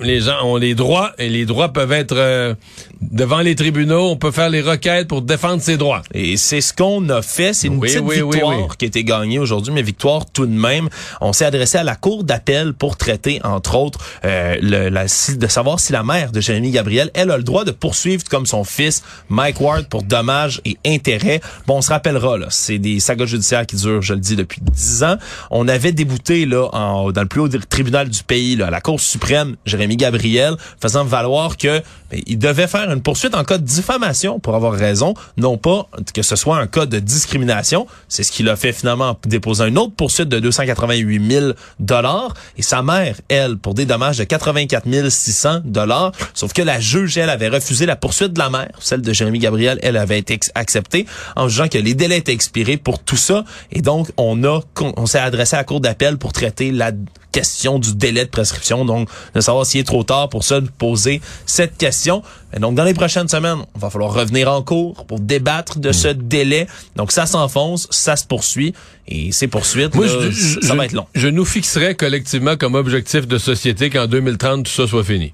les 0.00 0.20
gens 0.20 0.44
ont 0.44 0.56
les 0.56 0.74
droits 0.74 1.12
et 1.18 1.28
les 1.28 1.44
droits 1.44 1.72
peuvent 1.72 1.92
être 1.92 2.16
euh, 2.16 2.54
devant 3.00 3.40
les 3.40 3.54
tribunaux, 3.54 4.08
on 4.10 4.16
peut 4.16 4.30
faire 4.32 4.50
les 4.50 4.60
pour 5.08 5.22
défendre 5.22 5.62
ses 5.62 5.76
droits. 5.76 6.02
Et 6.14 6.36
c'est 6.36 6.60
ce 6.60 6.72
qu'on 6.72 7.08
a 7.08 7.22
fait. 7.22 7.52
C'est 7.52 7.66
une 7.66 7.78
Oui, 7.78 7.88
petite 7.88 8.02
oui, 8.02 8.16
victoire 8.16 8.58
oui. 8.58 8.64
qui 8.78 8.84
a 8.84 8.88
été 8.88 9.04
gagnée 9.04 9.38
aujourd'hui, 9.38 9.72
mais 9.72 9.82
victoire 9.82 10.26
tout 10.26 10.46
de 10.46 10.52
même. 10.52 10.88
On 11.20 11.32
s'est 11.32 11.44
adressé 11.44 11.78
à 11.78 11.82
la 11.84 11.96
cour 11.96 12.24
d'appel 12.24 12.72
pour 12.74 12.96
traiter, 12.96 13.40
entre 13.44 13.74
autres, 13.76 13.98
euh, 14.24 14.56
le- 14.60 14.88
la- 14.88 15.04
de 15.04 15.46
savoir 15.46 15.80
si 15.80 15.92
la 15.92 16.02
mère 16.02 16.32
de 16.32 16.40
Jérémy 16.40 16.70
Gabriel, 16.70 17.10
elle 17.14 17.30
a 17.30 17.36
le 17.36 17.42
droit 17.42 17.64
de 17.64 17.70
poursuivre 17.70 18.22
comme 18.30 18.46
son 18.46 18.64
fils 18.64 19.02
Mike 19.28 19.60
Ward 19.60 19.86
pour 19.88 20.02
dommages 20.02 20.60
et 20.64 20.76
intérêts. 20.86 21.40
Bon, 21.66 21.76
on 21.78 21.82
se 21.82 21.90
rappellera, 21.90 22.38
là, 22.38 22.46
c'est 22.50 22.78
des 22.78 23.00
sagas 23.00 23.26
judiciaires 23.26 23.66
qui 23.66 23.76
durent, 23.76 24.02
je 24.02 24.14
le 24.14 24.20
dis, 24.20 24.36
depuis 24.36 24.60
dix 24.62 25.02
ans. 25.02 25.16
On 25.50 25.68
avait 25.68 25.92
débouté 25.92 26.46
là 26.46 26.68
en- 26.72 27.10
dans 27.12 27.22
le 27.22 27.28
plus 27.28 27.40
haut 27.40 27.48
tribunal 27.48 28.08
du 28.08 28.22
pays, 28.22 28.56
là, 28.56 28.68
à 28.68 28.70
la 28.70 28.80
Cour 28.80 29.00
suprême, 29.00 29.56
Jérémy 29.66 29.96
Gabriel, 29.96 30.54
faisant 30.80 31.04
valoir 31.04 31.56
que 31.56 31.82
ben, 32.10 32.20
il 32.26 32.38
devait 32.38 32.66
faire 32.66 32.90
une 32.90 33.02
poursuite 33.02 33.34
en 33.34 33.44
cas 33.44 33.58
de 33.58 33.64
diffamation 33.64 34.40
pour 34.40 34.56
avoir 34.66 34.78
raison, 34.78 35.14
non 35.36 35.58
pas 35.58 35.88
que 36.14 36.22
ce 36.22 36.36
soit 36.36 36.58
un 36.58 36.66
cas 36.66 36.86
de 36.86 36.98
discrimination. 36.98 37.86
C'est 38.08 38.22
ce 38.22 38.32
qu'il 38.32 38.48
a 38.48 38.56
fait 38.56 38.72
finalement 38.72 39.10
en 39.10 39.18
déposant 39.26 39.66
une 39.66 39.78
autre 39.78 39.92
poursuite 39.96 40.28
de 40.28 40.38
288 40.38 41.30
000 41.30 41.52
dollars 41.78 42.34
et 42.56 42.62
sa 42.62 42.82
mère, 42.82 43.16
elle, 43.28 43.56
pour 43.56 43.74
des 43.74 43.86
dommages 43.86 44.18
de 44.18 44.24
84 44.24 45.08
600 45.08 45.60
dollars. 45.64 46.12
Sauf 46.34 46.52
que 46.52 46.62
la 46.62 46.80
juge, 46.80 47.18
elle, 47.18 47.30
avait 47.30 47.48
refusé 47.48 47.86
la 47.86 47.96
poursuite 47.96 48.32
de 48.32 48.38
la 48.38 48.50
mère, 48.50 48.70
celle 48.80 49.02
de 49.02 49.12
Jérémy 49.12 49.38
Gabriel, 49.38 49.78
elle 49.82 49.96
avait 49.96 50.18
été 50.18 50.38
acceptée 50.54 51.06
en 51.36 51.48
jugeant 51.48 51.68
que 51.68 51.78
les 51.78 51.94
délais 51.94 52.18
étaient 52.18 52.32
expirés 52.32 52.76
pour 52.76 52.98
tout 52.98 53.16
ça. 53.16 53.44
Et 53.72 53.82
donc, 53.82 54.08
on 54.16 54.42
a, 54.44 54.60
on 54.80 55.06
s'est 55.06 55.18
adressé 55.18 55.56
à 55.56 55.60
la 55.60 55.64
cour 55.64 55.80
d'appel 55.80 56.18
pour 56.18 56.32
traiter 56.32 56.70
la 56.70 56.92
question 57.32 57.78
du 57.78 57.94
délai 57.94 58.24
de 58.24 58.30
prescription, 58.30 58.84
donc 58.84 59.08
de 59.34 59.40
savoir 59.40 59.64
s'il 59.66 59.80
est 59.80 59.84
trop 59.84 60.02
tard 60.04 60.28
pour 60.28 60.44
ça, 60.44 60.60
de 60.60 60.68
poser 60.68 61.20
cette 61.46 61.76
question. 61.76 62.22
Et 62.54 62.58
donc, 62.58 62.74
dans 62.74 62.84
les 62.84 62.94
prochaines 62.94 63.28
semaines, 63.28 63.58
on 63.74 63.78
va 63.78 63.90
falloir 63.90 64.12
revenir 64.12 64.50
en 64.50 64.62
cours 64.62 65.04
pour 65.06 65.20
débattre 65.20 65.78
de 65.78 65.92
ce 65.92 66.08
délai. 66.08 66.66
Donc, 66.96 67.12
ça 67.12 67.26
s'enfonce, 67.26 67.86
ça 67.90 68.16
se 68.16 68.26
poursuit, 68.26 68.74
et 69.06 69.30
ces 69.32 69.46
poursuites, 69.48 69.94
Moi, 69.94 70.06
là, 70.06 70.12
je, 70.20 70.30
je- 70.30 70.60
ça 70.60 70.74
va 70.74 70.84
être 70.86 70.92
long. 70.92 71.06
Je 71.14 71.28
nous 71.28 71.44
fixerais 71.44 71.94
collectivement 71.94 72.56
comme 72.56 72.74
objectif 72.74 73.26
de 73.28 73.38
société 73.38 73.90
qu'en 73.90 74.06
2030 74.06 74.64
tout 74.64 74.72
ça 74.72 74.86
soit 74.88 75.04
fini. 75.04 75.32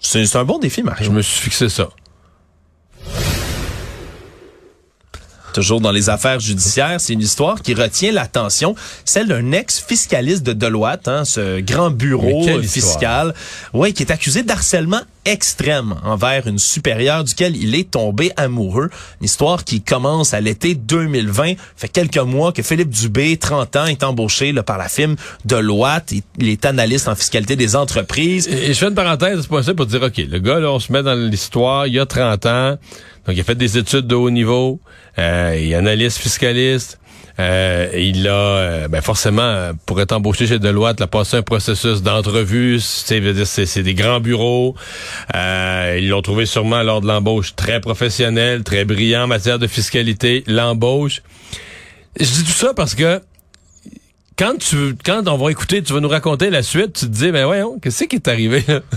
C'est 0.00 0.24
c'est 0.26 0.38
un 0.38 0.44
bon 0.44 0.58
défi, 0.58 0.82
Mario. 0.82 1.04
Je 1.06 1.10
me 1.10 1.22
suis 1.22 1.40
fixé 1.40 1.68
ça. 1.68 1.88
Toujours 5.54 5.80
dans 5.80 5.92
les 5.92 6.10
affaires 6.10 6.40
judiciaires, 6.40 7.00
c'est 7.00 7.12
une 7.12 7.20
histoire 7.20 7.62
qui 7.62 7.74
retient 7.74 8.10
l'attention, 8.10 8.74
celle 9.04 9.28
d'un 9.28 9.52
ex-fiscaliste 9.52 10.42
de 10.42 10.52
Deloitte, 10.52 11.06
hein, 11.06 11.24
ce 11.24 11.60
grand 11.60 11.90
bureau 11.90 12.44
fiscal, 12.62 13.32
ouais, 13.72 13.92
qui 13.92 14.02
est 14.02 14.10
accusé 14.10 14.42
d'harcèlement 14.42 15.00
extrême 15.24 15.94
envers 16.04 16.46
une 16.46 16.58
supérieure 16.58 17.24
duquel 17.24 17.56
il 17.56 17.74
est 17.74 17.90
tombé 17.90 18.32
amoureux. 18.36 18.90
Une 19.20 19.24
histoire 19.24 19.64
qui 19.64 19.80
commence 19.80 20.34
à 20.34 20.40
l'été 20.40 20.74
2020. 20.74 21.54
Fait 21.76 21.88
quelques 21.88 22.18
mois 22.18 22.52
que 22.52 22.62
Philippe 22.62 22.90
Dubé, 22.90 23.36
30 23.36 23.76
ans, 23.76 23.86
est 23.86 24.02
embauché 24.02 24.52
là, 24.52 24.62
par 24.62 24.78
la 24.78 24.88
firme 24.88 25.16
Deloitte. 25.44 26.12
Il, 26.38 26.48
est 26.48 26.64
analyste 26.64 27.08
en 27.08 27.14
fiscalité 27.14 27.56
des 27.56 27.76
entreprises. 27.76 28.48
Et, 28.48 28.68
je 28.68 28.78
fais 28.78 28.88
une 28.88 28.94
parenthèse 28.94 29.48
c'est 29.50 29.62
ça 29.62 29.74
pour 29.74 29.86
dire, 29.86 30.02
OK, 30.02 30.16
le 30.18 30.38
gars, 30.38 30.60
là, 30.60 30.70
on 30.70 30.78
se 30.78 30.92
met 30.92 31.02
dans 31.02 31.14
l'histoire, 31.14 31.86
il 31.86 31.94
y 31.94 31.98
a 31.98 32.06
30 32.06 32.46
ans, 32.46 32.70
donc 33.26 33.36
il 33.36 33.40
a 33.40 33.44
fait 33.44 33.54
des 33.54 33.78
études 33.78 34.06
de 34.06 34.14
haut 34.14 34.30
niveau, 34.30 34.80
euh, 35.18 35.56
il 35.58 35.72
est 35.72 35.74
analyste 35.74 36.18
fiscaliste, 36.18 36.98
euh, 37.38 37.88
il 37.94 38.28
a, 38.28 38.32
euh, 38.32 38.88
ben 38.88 39.00
forcément, 39.00 39.72
pour 39.86 40.00
être 40.00 40.12
embauché 40.12 40.46
chez 40.46 40.58
Deloitte, 40.58 40.96
il 41.00 41.04
a 41.04 41.06
passé 41.06 41.36
un 41.36 41.42
processus 41.42 42.02
d'entrevue, 42.02 42.80
c'est 42.80 43.82
des 43.82 43.94
grands 43.94 44.20
bureaux, 44.20 44.74
euh, 45.34 45.98
ils 46.00 46.08
l'ont 46.08 46.22
trouvé 46.22 46.46
sûrement 46.46 46.82
lors 46.82 47.00
de 47.00 47.06
l'embauche 47.06 47.56
très 47.56 47.80
professionnel, 47.80 48.62
très 48.62 48.84
brillant 48.84 49.24
en 49.24 49.26
matière 49.26 49.58
de 49.58 49.66
fiscalité, 49.66 50.44
l'embauche. 50.46 51.22
Je 52.18 52.24
dis 52.24 52.44
tout 52.44 52.52
ça 52.52 52.74
parce 52.74 52.94
que 52.94 53.20
quand 54.36 54.58
tu 54.58 54.96
quand 55.04 55.28
on 55.28 55.36
va 55.36 55.50
écouter, 55.50 55.82
tu 55.82 55.92
vas 55.92 56.00
nous 56.00 56.08
raconter 56.08 56.50
la 56.50 56.62
suite, 56.62 56.92
tu 56.94 57.06
te 57.06 57.10
dis 57.10 57.30
ben 57.30 57.44
voyons, 57.46 57.78
qu'est-ce 57.80 58.04
qui 58.04 58.16
est 58.16 58.28
arrivé? 58.28 58.64
Là? 58.66 58.80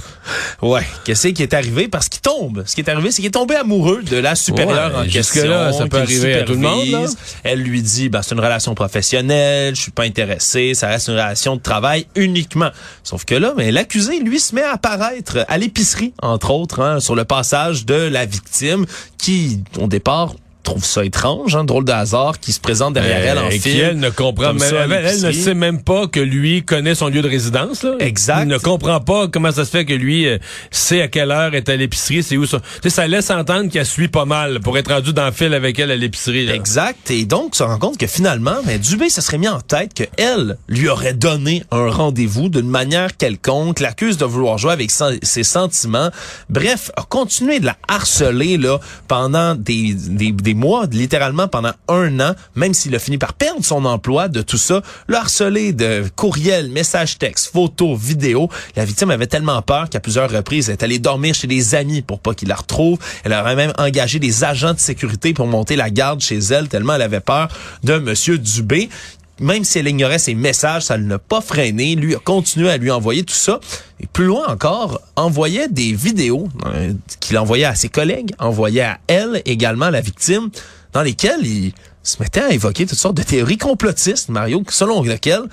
Ouais, 0.62 0.82
qu'est-ce 1.06 1.28
qui 1.28 1.44
est 1.44 1.54
arrivé? 1.54 1.88
Parce 1.88 2.10
qu'il 2.10 2.22
tombe. 2.22 2.64
Ce 2.66 2.74
qui 2.74 2.82
est 2.82 2.90
arrivé, 2.90 3.12
c'est 3.12 3.18
qu'il 3.18 3.28
est 3.28 3.32
tombé 3.32 3.56
amoureux 3.56 4.02
de 4.02 4.18
la 4.18 4.36
supérieure 4.36 4.92
Ouais, 4.92 5.02
en 5.02 5.04
question. 5.04 5.22
jusque-là, 5.44 5.72
ça 5.72 5.88
peut 5.88 5.98
arriver 5.98 6.34
à 6.34 6.44
tout 6.44 6.54
le 6.54 6.60
monde, 6.60 6.88
là. 6.88 7.06
Elle 7.44 7.62
lui 7.62 7.82
dit, 7.84 8.10
ben, 8.10 8.22
c'est 8.24 8.34
une 8.34 8.42
relation 8.42 8.74
professionnelle, 8.74 9.76
je 9.76 9.82
suis 9.82 9.92
pas 9.92 10.04
intéressé, 10.04 10.74
ça 10.74 10.88
reste 10.88 11.08
une 11.10 11.14
relation 11.14 11.56
de 11.56 11.62
travail 11.62 12.08
uniquement. 12.16 12.72
Sauf 13.04 13.24
que 13.24 13.36
là, 13.36 13.54
ben, 13.56 13.72
l'accusé, 13.72 14.20
lui, 14.20 14.40
se 14.40 14.56
met 14.56 14.64
à 14.64 14.72
apparaître 14.74 15.46
à 15.48 15.58
l'épicerie, 15.60 16.14
entre 16.22 16.50
autres, 16.52 16.82
hein, 16.82 17.00
sur 17.00 17.16
le 17.16 17.24
passage 17.24 17.86
de 17.86 17.94
la 17.94 18.26
victime, 18.26 18.86
qui, 19.18 19.64
au 19.80 19.88
départ, 19.88 20.34
trouve 20.68 20.86
ça 20.86 21.06
étrange, 21.06 21.56
hein, 21.56 21.64
drôle 21.64 21.86
de 21.86 21.92
hasard, 21.92 22.40
qui 22.40 22.52
se 22.52 22.60
présente 22.60 22.94
derrière 22.94 23.20
elle 23.26 23.40
en 23.40 23.48
Euh, 23.48 23.70
et 23.70 23.78
elle 23.78 24.00
ne 24.00 24.10
comprend 24.10 24.54
même, 24.54 24.74
elle, 24.92 25.06
elle 25.06 25.22
ne 25.22 25.32
sait 25.32 25.54
même 25.54 25.82
pas 25.82 26.08
que 26.08 26.20
lui 26.20 26.64
connaît 26.64 26.96
son 26.96 27.08
lieu 27.08 27.22
de 27.22 27.30
résidence 27.30 27.84
là. 27.84 27.96
Exact. 28.00 28.44
Il 28.44 28.48
ne 28.48 28.58
comprend 28.58 29.00
pas 29.00 29.28
comment 29.28 29.52
ça 29.52 29.66
se 29.66 29.72
fait 29.72 29.86
que 29.86 29.94
lui 29.94 30.28
euh, 30.28 30.38
sait 30.72 31.02
à 31.02 31.08
quelle 31.08 31.32
heure 31.32 31.56
est 31.56 31.70
à 31.70 31.76
l'épicerie, 31.76 32.24
c'est 32.24 32.38
où 32.38 32.46
ça. 32.46 32.62
Tu 32.82 32.90
ça 32.90 33.08
laisse 33.08 33.30
entendre 33.30 33.70
qu'elle 33.72 33.86
suit 33.86 34.08
pas 34.08 34.26
mal 34.26 34.60
pour 34.60 34.78
être 34.78 34.92
rendu 34.92 35.14
dans 35.14 35.26
le 35.26 35.32
fil 35.32 35.54
avec 35.54 35.80
elle 35.80 35.92
à 35.92 35.96
l'épicerie. 35.96 36.50
Exact. 36.50 37.12
Et 37.12 37.26
donc, 37.26 37.50
on 37.52 37.54
se 37.54 37.64
rend 37.64 37.78
compte 37.78 37.98
que 37.98 38.08
finalement, 38.08 38.58
ben, 38.66 38.80
Dubé 38.80 39.10
se 39.10 39.22
serait 39.22 39.38
mis 39.38 39.48
en 39.48 39.62
tête 39.62 39.94
que 39.94 40.04
elle 40.18 40.58
lui 40.68 40.90
aurait 40.90 41.14
donné 41.14 41.64
un 41.72 41.90
rendez-vous 41.90 42.50
d'une 42.50 42.70
manière 42.70 43.16
quelconque, 43.16 43.80
l'accuse 43.80 44.18
de 44.18 44.26
vouloir 44.26 44.58
jouer 44.58 44.74
avec 44.74 44.92
ses 44.92 45.44
sentiments. 45.44 46.10
Bref, 46.50 46.92
a 46.98 47.04
continué 47.04 47.60
de 47.60 47.66
la 47.66 47.78
harceler 47.88 48.58
là 48.58 48.80
pendant 49.08 49.56
des, 49.56 49.94
des, 49.94 50.32
des 50.32 50.54
mois, 50.58 50.86
littéralement 50.92 51.48
pendant 51.48 51.72
un 51.88 52.20
an, 52.20 52.34
même 52.56 52.74
s'il 52.74 52.94
a 52.96 53.00
fini 53.00 53.18
par 53.18 53.34
perdre 53.34 53.64
son 53.64 53.86
emploi 53.86 54.28
de 54.28 54.42
tout 54.42 54.58
ça, 54.58 54.82
le 55.08 55.16
harcelé 55.16 55.72
de 55.72 56.04
courriels, 56.16 56.70
messages 56.70 57.18
textes, 57.18 57.52
photos, 57.54 57.98
vidéos. 57.98 58.50
La 58.76 58.84
victime 58.84 59.12
avait 59.12 59.28
tellement 59.28 59.62
peur 59.62 59.90
qu'à 59.90 60.00
plusieurs 60.00 60.30
reprises, 60.30 60.70
elle 60.70 60.74
est 60.74 60.84
allée 60.84 61.00
dormir 61.00 61.34
chez 61.34 61.48
des 61.48 61.76
amis 61.76 62.02
pour 62.02 62.20
pas 62.20 62.34
qu'il 62.34 62.50
la 62.50 62.56
retrouve. 62.56 62.98
Elle 63.24 63.34
aurait 63.34 63.56
même 63.56 63.74
engagé 63.78 64.20
des 64.20 64.44
agents 64.44 64.74
de 64.74 64.80
sécurité 64.80 65.34
pour 65.34 65.48
monter 65.48 65.76
la 65.76 65.90
garde 65.90 66.20
chez 66.20 66.40
elle 66.40 66.68
tellement 66.68 66.96
elle 66.96 67.02
avait 67.04 67.20
peur 67.20 67.48
de 67.84 67.98
Monsieur 68.00 68.38
Dubé 68.38 68.90
même 69.40 69.64
si 69.64 69.80
elle 69.80 69.88
ignorait 69.88 70.20
ses 70.20 70.36
messages, 70.36 70.84
ça 70.84 70.98
ne 70.98 71.08
l'a 71.08 71.20
pas 71.20 71.42
freiné. 71.42 71.96
Lui 71.96 72.16
a 72.16 72.20
continué 72.20 72.70
à 72.70 72.78
lui 72.78 72.92
envoyer 72.92 73.24
tout 73.24 73.34
ça. 73.34 73.60
Et 74.00 74.08
plus 74.08 74.26
loin 74.26 74.48
encore, 74.48 75.02
envoyait 75.16 75.68
des 75.68 75.94
vidéos 75.94 76.48
euh, 76.66 76.94
qu'il 77.20 77.38
envoyait 77.38 77.66
à 77.66 77.76
ses 77.76 77.90
collègues, 77.90 78.34
envoyait 78.40 78.82
à 78.82 79.00
elle 79.08 79.42
également, 79.46 79.90
la 79.90 80.02
victime, 80.02 80.50
dans 80.94 81.02
lesquelles 81.02 81.46
il 81.46 81.74
se 82.04 82.22
mettait 82.22 82.42
à 82.42 82.52
évoquer 82.52 82.86
toutes 82.86 82.98
sortes 82.98 83.18
de 83.18 83.24
théories 83.24 83.58
complotistes, 83.58 84.30
Mario, 84.30 84.64
selon 84.70 85.04
lesquelles 85.04 85.44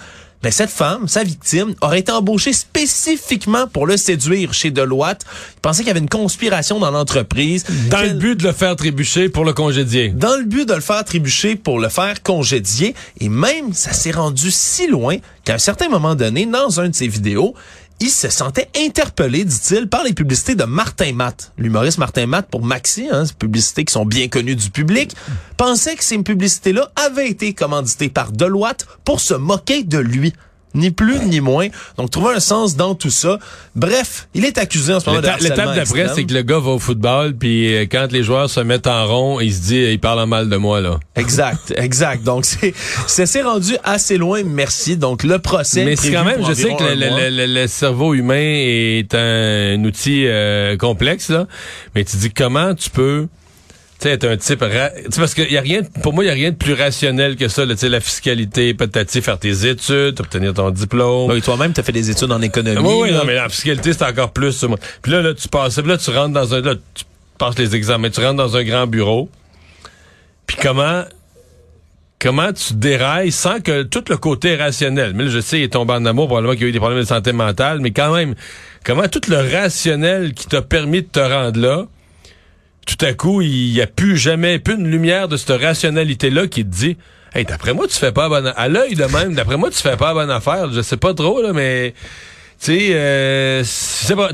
mais 0.44 0.50
cette 0.50 0.68
femme, 0.68 1.08
sa 1.08 1.24
victime, 1.24 1.74
aurait 1.80 2.00
été 2.00 2.12
embauchée 2.12 2.52
spécifiquement 2.52 3.66
pour 3.66 3.86
le 3.86 3.96
séduire 3.96 4.52
chez 4.52 4.70
Deloitte. 4.70 5.24
Il 5.54 5.60
pensait 5.62 5.78
qu'il 5.78 5.88
y 5.88 5.90
avait 5.90 6.00
une 6.00 6.08
conspiration 6.08 6.78
dans 6.78 6.90
l'entreprise. 6.90 7.64
Dans 7.88 8.02
le 8.02 8.10
but 8.10 8.38
de 8.38 8.48
le 8.48 8.52
faire 8.52 8.76
trébucher 8.76 9.30
pour 9.30 9.46
le 9.46 9.54
congédier. 9.54 10.10
Dans 10.10 10.36
le 10.36 10.44
but 10.44 10.68
de 10.68 10.74
le 10.74 10.82
faire 10.82 11.02
trébucher 11.02 11.56
pour 11.56 11.80
le 11.80 11.88
faire 11.88 12.22
congédier. 12.22 12.94
Et 13.20 13.30
même, 13.30 13.72
ça 13.72 13.94
s'est 13.94 14.10
rendu 14.10 14.50
si 14.50 14.86
loin 14.86 15.16
qu'à 15.44 15.54
un 15.54 15.58
certain 15.58 15.88
moment 15.88 16.14
donné, 16.14 16.44
dans 16.44 16.78
un 16.78 16.90
de 16.90 16.94
ses 16.94 17.08
vidéos, 17.08 17.54
il 18.00 18.10
se 18.10 18.28
sentait 18.28 18.68
interpellé, 18.76 19.44
dit-il, 19.44 19.88
par 19.88 20.04
les 20.04 20.12
publicités 20.12 20.54
de 20.54 20.64
Martin 20.64 21.12
Matt. 21.12 21.52
L'humoriste 21.56 21.98
Martin 21.98 22.26
Matt 22.26 22.48
pour 22.50 22.62
Maxi, 22.62 23.08
hein, 23.10 23.24
ces 23.24 23.34
publicités 23.34 23.84
qui 23.84 23.92
sont 23.92 24.04
bien 24.04 24.28
connues 24.28 24.56
du 24.56 24.70
public, 24.70 25.14
pensait 25.56 25.96
que 25.96 26.04
ces 26.04 26.18
publicités-là 26.18 26.90
avaient 26.96 27.28
été 27.28 27.54
commanditées 27.54 28.08
par 28.08 28.32
Deloitte 28.32 28.86
pour 29.04 29.20
se 29.20 29.34
moquer 29.34 29.84
de 29.84 29.98
lui 29.98 30.32
ni 30.74 30.90
plus 30.90 31.20
ni 31.26 31.40
moins. 31.40 31.68
Donc, 31.96 32.10
trouver 32.10 32.34
un 32.34 32.40
sens 32.40 32.76
dans 32.76 32.94
tout 32.94 33.10
ça. 33.10 33.38
Bref, 33.74 34.28
il 34.34 34.44
est 34.44 34.58
accusé 34.58 34.92
en 34.92 35.00
ce 35.00 35.08
moment 35.08 35.20
de 35.20 35.28
L'étape 35.40 35.74
d'après, 35.74 36.08
c'est 36.14 36.24
que 36.24 36.34
le 36.34 36.42
gars 36.42 36.58
va 36.58 36.72
au 36.72 36.78
football, 36.78 37.34
puis 37.34 37.74
euh, 37.74 37.82
quand 37.82 38.12
les 38.12 38.22
joueurs 38.22 38.50
se 38.50 38.60
mettent 38.60 38.86
en 38.86 39.06
rond, 39.06 39.40
il 39.40 39.52
se 39.52 39.60
dit, 39.62 39.78
il 39.92 40.00
parle 40.00 40.20
en 40.20 40.26
mal 40.26 40.48
de 40.48 40.56
moi, 40.56 40.80
là. 40.80 40.98
Exact, 41.16 41.72
exact. 41.76 42.22
Donc, 42.24 42.44
c'est, 42.44 42.74
c'est 43.06 43.42
rendu 43.42 43.76
assez 43.84 44.16
loin, 44.16 44.42
merci. 44.44 44.96
Donc, 44.96 45.22
le 45.22 45.38
procès... 45.38 45.84
Mais 45.84 45.96
c'est 45.96 46.12
quand 46.12 46.24
même, 46.24 46.44
je 46.46 46.52
sais 46.52 46.74
que 46.74 46.84
le, 46.84 47.46
le, 47.46 47.66
cerveau 47.66 48.14
humain 48.14 48.34
est 48.36 49.14
un, 49.14 49.82
outil 49.84 50.24
euh, 50.26 50.76
complexe, 50.76 51.30
là. 51.30 51.46
Mais 51.94 52.04
tu 52.04 52.16
dis, 52.16 52.30
comment 52.30 52.74
tu 52.74 52.90
peux 52.90 53.28
sais, 54.08 54.26
un 54.26 54.36
type... 54.36 54.64
parce 55.16 55.34
que 55.34 55.42
y 55.42 55.58
a 55.58 55.60
rien, 55.60 55.82
pour 56.02 56.12
moi, 56.12 56.24
il 56.24 56.28
y 56.28 56.30
a 56.30 56.34
rien 56.34 56.50
de 56.50 56.56
plus 56.56 56.74
rationnel 56.74 57.36
que 57.36 57.48
ça. 57.48 57.64
Là, 57.64 57.74
la 57.82 58.00
fiscalité, 58.00 58.74
peut-être 58.74 59.10
faire 59.20 59.38
tes 59.38 59.66
études, 59.66 60.20
obtenir 60.20 60.54
ton 60.54 60.70
diplôme. 60.70 61.30
Oui, 61.30 61.42
toi-même, 61.42 61.72
tu 61.72 61.80
as 61.80 61.82
fait 61.82 61.92
des 61.92 62.10
études 62.10 62.32
en 62.32 62.42
économie. 62.42 62.86
Oui, 62.86 62.94
oui, 63.02 63.12
non, 63.12 63.24
mais 63.24 63.34
la 63.34 63.48
fiscalité, 63.48 63.92
c'est 63.92 64.04
encore 64.04 64.32
plus. 64.32 64.64
Puis 65.02 65.12
là, 65.12 65.22
là, 65.22 65.34
tu 65.34 65.48
passes, 65.48 65.78
là, 65.78 65.98
tu 65.98 66.10
rentres 66.10 66.34
dans 66.34 66.54
un... 66.54 66.60
Là, 66.60 66.74
tu 66.94 67.04
passes 67.38 67.58
les 67.58 67.74
examens, 67.74 68.10
tu 68.10 68.20
rentres 68.20 68.36
dans 68.36 68.56
un 68.56 68.64
grand 68.64 68.86
bureau. 68.86 69.28
Puis 70.46 70.56
comment 70.60 71.04
comment 72.24 72.54
tu 72.54 72.72
dérailles 72.72 73.30
sans 73.30 73.60
que 73.60 73.82
tout 73.82 74.04
le 74.08 74.16
côté 74.16 74.56
rationnel, 74.56 75.12
mais 75.14 75.24
là, 75.24 75.30
je 75.30 75.40
sais, 75.40 75.58
il 75.58 75.64
est 75.64 75.74
tombé 75.74 75.92
en 75.92 76.06
amour, 76.06 76.26
probablement 76.26 76.54
qu'il 76.54 76.62
y 76.62 76.64
a 76.64 76.68
eu 76.70 76.72
des 76.72 76.78
problèmes 76.78 77.00
de 77.00 77.06
santé 77.06 77.32
mentale, 77.32 77.80
mais 77.80 77.90
quand 77.90 78.14
même, 78.14 78.34
comment 78.82 79.06
tout 79.08 79.20
le 79.28 79.36
rationnel 79.36 80.32
qui 80.32 80.46
t'a 80.46 80.62
permis 80.62 81.02
de 81.02 81.06
te 81.06 81.20
rendre 81.20 81.60
là, 81.60 81.84
tout 82.84 83.02
à 83.04 83.12
coup, 83.12 83.42
il 83.42 83.72
n'y 83.72 83.80
a 83.80 83.86
plus 83.86 84.16
jamais, 84.16 84.58
plus 84.58 84.74
une 84.74 84.88
lumière 84.88 85.28
de 85.28 85.36
cette 85.36 85.60
rationalité-là 85.60 86.46
qui 86.46 86.64
te 86.64 86.70
dit, 86.70 86.96
hey, 87.34 87.44
d'après 87.44 87.74
moi, 87.74 87.86
tu 87.88 87.96
fais 87.96 88.12
pas 88.12 88.28
bonne, 88.28 88.52
à 88.56 88.68
l'œil 88.68 88.94
de 88.94 89.04
même, 89.04 89.34
d'après 89.34 89.56
moi, 89.56 89.70
tu 89.70 89.78
fais 89.78 89.96
pas 89.96 90.14
bonne 90.14 90.30
affaire. 90.30 90.72
Je 90.72 90.80
sais 90.80 90.96
pas 90.96 91.14
trop, 91.14 91.42
là, 91.42 91.52
mais, 91.52 91.94
tu 92.60 92.66
sais, 92.66 92.88
euh, 92.92 93.62
tu 93.62 93.66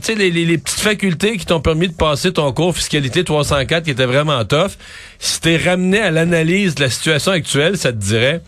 sais, 0.03 0.15
les, 0.15 0.31
les, 0.31 0.59
petites 0.59 0.81
facultés 0.81 1.37
qui 1.37 1.47
t'ont 1.47 1.61
permis 1.61 1.89
de 1.89 1.95
passer 1.95 2.33
ton 2.33 2.53
cours 2.53 2.77
fiscalité 2.77 3.25
304 3.25 3.85
qui 3.85 3.91
était 3.91 4.05
vraiment 4.05 4.45
tough, 4.45 4.73
si 5.19 5.41
t'es 5.41 5.57
ramené 5.57 6.01
à 6.01 6.11
l'analyse 6.11 6.75
de 6.75 6.85
la 6.85 6.91
situation 6.91 7.33
actuelle, 7.33 7.77
ça 7.77 7.93
te 7.93 7.99
dirait, 7.99 8.43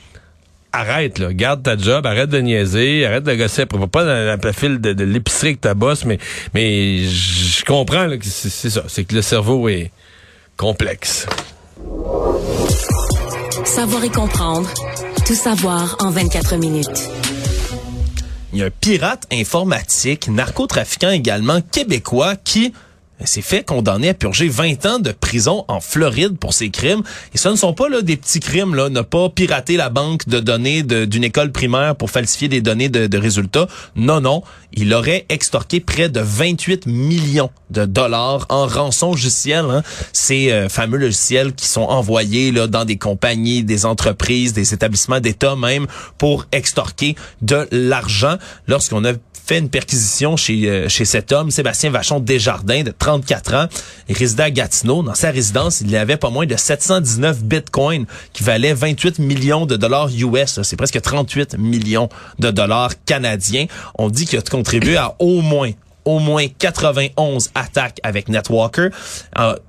arrête, 0.73 1.19
là, 1.19 1.33
garde 1.33 1.63
ta 1.63 1.77
job, 1.77 2.07
arrête 2.07 2.31
de 2.31 2.39
niaiser, 2.39 3.05
arrête 3.07 3.25
de 3.25 3.35
gosser, 3.35 3.67
pas 3.67 4.05
dans 4.05 4.39
la 4.43 4.53
file 4.53 4.81
de, 4.81 4.93
de 4.93 5.05
l'épicerie 5.05 5.55
que 5.57 5.61
ta 5.61 5.75
bosse, 5.75 6.05
mais, 6.05 6.19
mais 6.55 7.05
je 7.05 7.65
comprends 7.65 8.09
que 8.09 8.25
c'est 8.25 8.71
ça, 8.71 8.85
c'est 8.89 9.05
que 9.05 9.15
le 9.15 9.23
cerveau 9.23 9.69
est 9.69 9.91
complexe. 10.57 11.27
Savoir 13.65 14.05
et 14.05 14.11
comprendre, 14.11 14.69
tout 15.27 15.35
savoir 15.35 15.97
en 16.01 16.11
24 16.11 16.57
minutes. 16.57 17.11
Il 18.53 18.59
y 18.59 18.63
a 18.63 18.67
un 18.67 18.71
pirate 18.71 19.27
informatique, 19.33 20.29
narcotrafiquant 20.29 21.11
également 21.11 21.61
québécois 21.63 22.37
qui 22.37 22.75
s'est 23.27 23.43
fait 23.43 23.65
condamner 23.65 24.11
à 24.11 24.15
purger 24.15 24.49
20 24.49 24.87
ans 24.87 24.99
de 24.99 25.13
prison 25.13 25.65
en 25.69 25.81
Floride 25.81 26.39
pour 26.39 26.55
ses 26.55 26.71
crimes. 26.71 27.03
Et 27.35 27.39
ce 27.39 27.49
ne 27.49 27.57
sont 27.57 27.73
pas 27.73 27.89
là, 27.89 28.03
des 28.03 28.17
petits 28.17 28.41
crimes, 28.41 28.75
là, 28.75 28.89
ne 28.89 29.01
pas 29.01 29.29
pirater 29.29 29.77
la 29.77 29.91
banque 29.91 30.29
de 30.29 30.41
données 30.41 30.83
d'une 30.83 31.25
école 31.25 31.53
primaire 31.53 31.97
pour 31.97 32.11
falsifier 32.11 32.49
des 32.49 32.61
données 32.61 32.89
de, 32.89 33.19
résultats. 33.19 33.69
Non, 33.97 34.21
non. 34.21 34.43
Il 34.75 34.93
aurait 34.95 35.27
extorqué 35.29 35.81
près 35.81 36.09
de 36.09 36.21
28 36.21 36.87
millions 36.87 37.51
de 37.71 37.85
dollars 37.85 38.47
en 38.49 38.67
rançon 38.67 39.11
logicielle. 39.11 39.67
Hein. 39.71 39.83
Ces 40.13 40.51
euh, 40.51 40.69
fameux 40.69 40.99
logiciels 40.99 41.53
qui 41.55 41.67
sont 41.67 41.83
envoyés 41.83 42.53
là, 42.53 42.67
dans 42.67 42.85
des 42.85 42.97
compagnies, 42.97 43.65
des 43.65 43.85
entreprises, 43.85 44.53
des 44.53 44.73
établissements 44.73 45.21
d'État 45.21 45.57
même 45.57 45.87
pour 46.19 46.47
extorquer 46.53 47.17
de 47.43 47.69
l'argent. 47.71 48.37
Lorsqu'on 48.67 49.05
a 49.05 49.13
fait 49.45 49.59
une 49.59 49.69
perquisition 49.69 50.37
chez, 50.37 50.69
euh, 50.69 50.89
chez 50.89 51.05
cet 51.05 51.33
homme, 51.33 51.51
Sébastien 51.51 51.91
Vachon 51.91 52.21
Desjardins, 52.21 52.83
de 52.83 52.91
34 53.13 53.55
ans. 53.55 53.67
Il 54.09 54.17
résidait 54.17 54.51
Gatineau. 54.53 55.03
Dans 55.03 55.15
sa 55.15 55.31
résidence, 55.31 55.83
il 55.83 55.91
y 55.91 55.97
avait 55.97 56.17
pas 56.17 56.31
moins 56.31 56.47
de 56.47 56.57
719 56.57 57.43
bitcoins 57.43 58.07
qui 58.33 58.43
valaient 58.43 58.73
28 58.73 59.19
millions 59.19 59.67
de 59.67 59.77
dollars 59.77 60.09
US. 60.09 60.63
C'est 60.63 60.77
presque 60.77 61.01
38 61.01 61.59
millions 61.59 62.09
de 62.39 62.51
dollars 62.51 62.93
canadiens. 63.05 63.67
On 63.99 64.09
dit 64.09 64.25
qu'il 64.25 64.39
a 64.39 64.43
contribué 64.43 64.97
à 64.97 65.15
au 65.19 65.41
moins 65.43 65.71
au 66.05 66.19
moins 66.19 66.47
91 66.49 67.51
attaques 67.55 68.01
avec 68.03 68.29
Netwalker. 68.29 68.89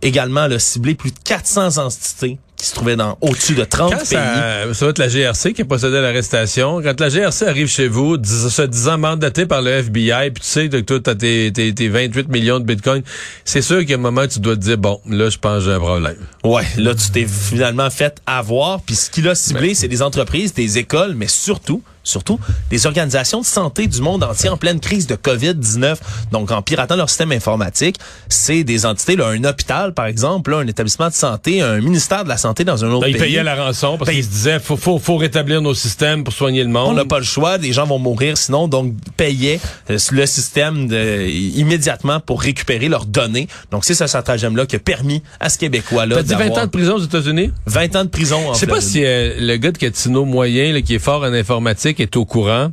Également 0.01 0.47
le 0.47 0.57
ciblé 0.57 0.95
plus 0.95 1.11
de 1.11 1.19
400 1.23 1.77
entités 1.77 2.39
qui 2.63 2.69
se 2.69 2.75
trouvait 2.75 2.95
dans 2.95 3.17
au-dessus 3.19 3.55
de 3.55 3.65
30 3.65 3.91
pays. 3.91 4.05
Ça, 4.05 4.73
ça 4.73 4.85
va 4.85 4.91
être 4.91 4.99
la 4.99 5.09
GRC 5.09 5.51
qui 5.51 5.63
a 5.63 5.65
procédé 5.65 5.97
à 5.97 6.01
l'arrestation. 6.01 6.81
Quand 6.81 6.97
la 6.97 7.09
GRC 7.09 7.45
arrive 7.45 7.67
chez 7.67 7.89
vous, 7.89 8.15
se 8.23 8.61
disant 8.61 8.97
mandaté 8.97 9.45
par 9.45 9.61
le 9.61 9.69
FBI, 9.69 10.31
puis 10.31 10.41
tu 10.41 10.47
sais 10.47 10.69
que 10.69 10.77
toi, 10.77 11.01
t'as 11.01 11.15
tes, 11.15 11.51
tes, 11.51 11.73
tes 11.73 11.89
28 11.89 12.29
millions 12.29 12.61
de 12.61 12.63
bitcoins, 12.63 13.03
c'est 13.43 13.61
sûr 13.61 13.79
a 13.79 13.95
un 13.95 13.97
moment 13.97 14.25
tu 14.27 14.39
dois 14.39 14.55
te 14.55 14.61
dire, 14.61 14.77
bon, 14.77 15.01
là, 15.09 15.29
je 15.29 15.37
pense 15.37 15.59
que 15.59 15.65
j'ai 15.65 15.75
un 15.75 15.79
problème. 15.79 16.15
Ouais, 16.45 16.63
là, 16.77 16.95
tu 16.95 17.11
t'es 17.11 17.27
finalement 17.27 17.89
fait 17.89 18.21
avoir, 18.25 18.79
puis 18.79 18.95
ce 18.95 19.09
qu'il 19.09 19.27
a 19.27 19.35
ciblé, 19.35 19.75
c'est 19.75 19.89
des 19.89 20.01
entreprises, 20.01 20.53
des 20.53 20.77
écoles, 20.77 21.15
mais 21.17 21.27
surtout, 21.27 21.83
surtout 22.03 22.39
des 22.69 22.85
organisations 22.85 23.41
de 23.41 23.45
santé 23.45 23.87
du 23.87 24.01
monde 24.01 24.23
entier 24.23 24.49
en 24.49 24.57
pleine 24.57 24.79
crise 24.79 25.07
de 25.07 25.15
COVID-19. 25.15 25.97
Donc, 26.31 26.51
en 26.51 26.61
piratant 26.61 26.95
leur 26.95 27.09
système 27.09 27.31
informatique, 27.31 27.97
c'est 28.29 28.63
des 28.63 28.85
entités, 28.85 29.15
là, 29.15 29.27
un 29.27 29.43
hôpital, 29.43 29.93
par 29.93 30.05
exemple, 30.05 30.51
là, 30.51 30.57
un 30.57 30.67
établissement 30.67 31.07
de 31.07 31.13
santé, 31.13 31.61
un 31.61 31.79
ministère 31.79 32.23
de 32.23 32.29
la 32.29 32.37
santé 32.37 32.63
dans 32.63 32.83
un 32.83 32.89
autre 32.89 33.05
pays. 33.05 33.13
Ils 33.13 33.19
payaient 33.19 33.43
la 33.43 33.55
rançon 33.55 33.97
parce 33.97 34.11
qu'ils 34.11 34.23
se 34.23 34.29
disaient, 34.29 34.59
faut, 34.59 34.77
faut, 34.77 34.99
faut 34.99 35.17
rétablir 35.17 35.61
nos 35.61 35.73
systèmes 35.73 36.23
pour 36.23 36.33
soigner 36.33 36.63
le 36.63 36.69
monde. 36.69 36.89
On 36.89 36.93
n'a 36.93 37.05
pas 37.05 37.19
le 37.19 37.25
choix, 37.25 37.57
des 37.57 37.73
gens 37.73 37.85
vont 37.85 37.99
mourir 37.99 38.37
sinon, 38.37 38.67
donc 38.67 38.93
payaient 39.17 39.59
euh, 39.89 39.97
le 40.11 40.25
système 40.25 40.87
de, 40.87 41.27
immédiatement 41.27 42.19
pour 42.19 42.41
récupérer 42.41 42.89
leurs 42.89 43.05
données. 43.05 43.47
Donc, 43.71 43.85
c'est 43.85 43.93
ce 43.93 44.07
stratagème-là 44.07 44.65
qui 44.65 44.75
a 44.75 44.79
permis 44.79 45.23
à 45.39 45.49
ce 45.49 45.57
Québécois-là 45.57 46.15
T'as 46.15 46.23
dit 46.23 46.35
20 46.35 46.57
ans 46.57 46.65
de 46.65 46.69
prison 46.71 46.95
aux 46.95 47.03
États-Unis? 47.03 47.51
20 47.65 47.95
ans 47.95 48.03
de 48.03 48.09
prison 48.09 48.49
en 48.49 48.53
Je 48.53 48.59
sais 48.59 48.67
pas 48.67 48.81
si 48.81 49.03
euh, 49.03 49.35
le 49.39 49.57
gars 49.57 49.71
de 49.71 49.77
Catino 49.77 50.25
moyen, 50.25 50.73
là, 50.73 50.81
qui 50.81 50.95
est 50.95 50.99
fort 50.99 51.23
en 51.23 51.33
informatique, 51.33 51.92
est 52.01 52.17
au 52.17 52.25
courant 52.25 52.71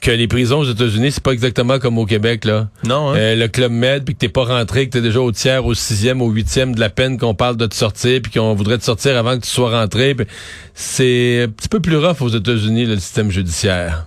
que 0.00 0.10
les 0.10 0.28
prisons 0.28 0.58
aux 0.58 0.70
États-Unis, 0.70 1.12
c'est 1.12 1.22
pas 1.22 1.32
exactement 1.32 1.78
comme 1.78 1.96
au 1.96 2.04
Québec, 2.04 2.44
là. 2.44 2.68
Non, 2.84 3.10
hein? 3.10 3.16
euh, 3.16 3.34
le 3.36 3.48
Club 3.48 3.72
Med, 3.72 4.04
puis 4.04 4.14
que 4.14 4.18
t'es 4.18 4.28
pas 4.28 4.44
rentré, 4.44 4.86
que 4.86 4.92
t'es 4.92 5.00
déjà 5.00 5.20
au 5.20 5.32
tiers, 5.32 5.64
au 5.64 5.72
sixième, 5.72 6.20
au 6.20 6.28
huitième 6.28 6.74
de 6.74 6.80
la 6.80 6.90
peine 6.90 7.16
qu'on 7.18 7.34
parle 7.34 7.56
de 7.56 7.66
te 7.66 7.74
sortir, 7.74 8.20
puis 8.22 8.30
qu'on 8.30 8.54
voudrait 8.54 8.76
te 8.76 8.84
sortir 8.84 9.16
avant 9.16 9.36
que 9.38 9.44
tu 9.44 9.50
sois 9.50 9.70
rentré. 9.70 10.14
C'est 10.74 11.44
un 11.44 11.48
petit 11.48 11.70
peu 11.70 11.80
plus 11.80 11.96
rough 11.96 12.20
aux 12.20 12.28
États-Unis, 12.28 12.84
le 12.84 12.96
système 12.96 13.30
judiciaire. 13.30 14.06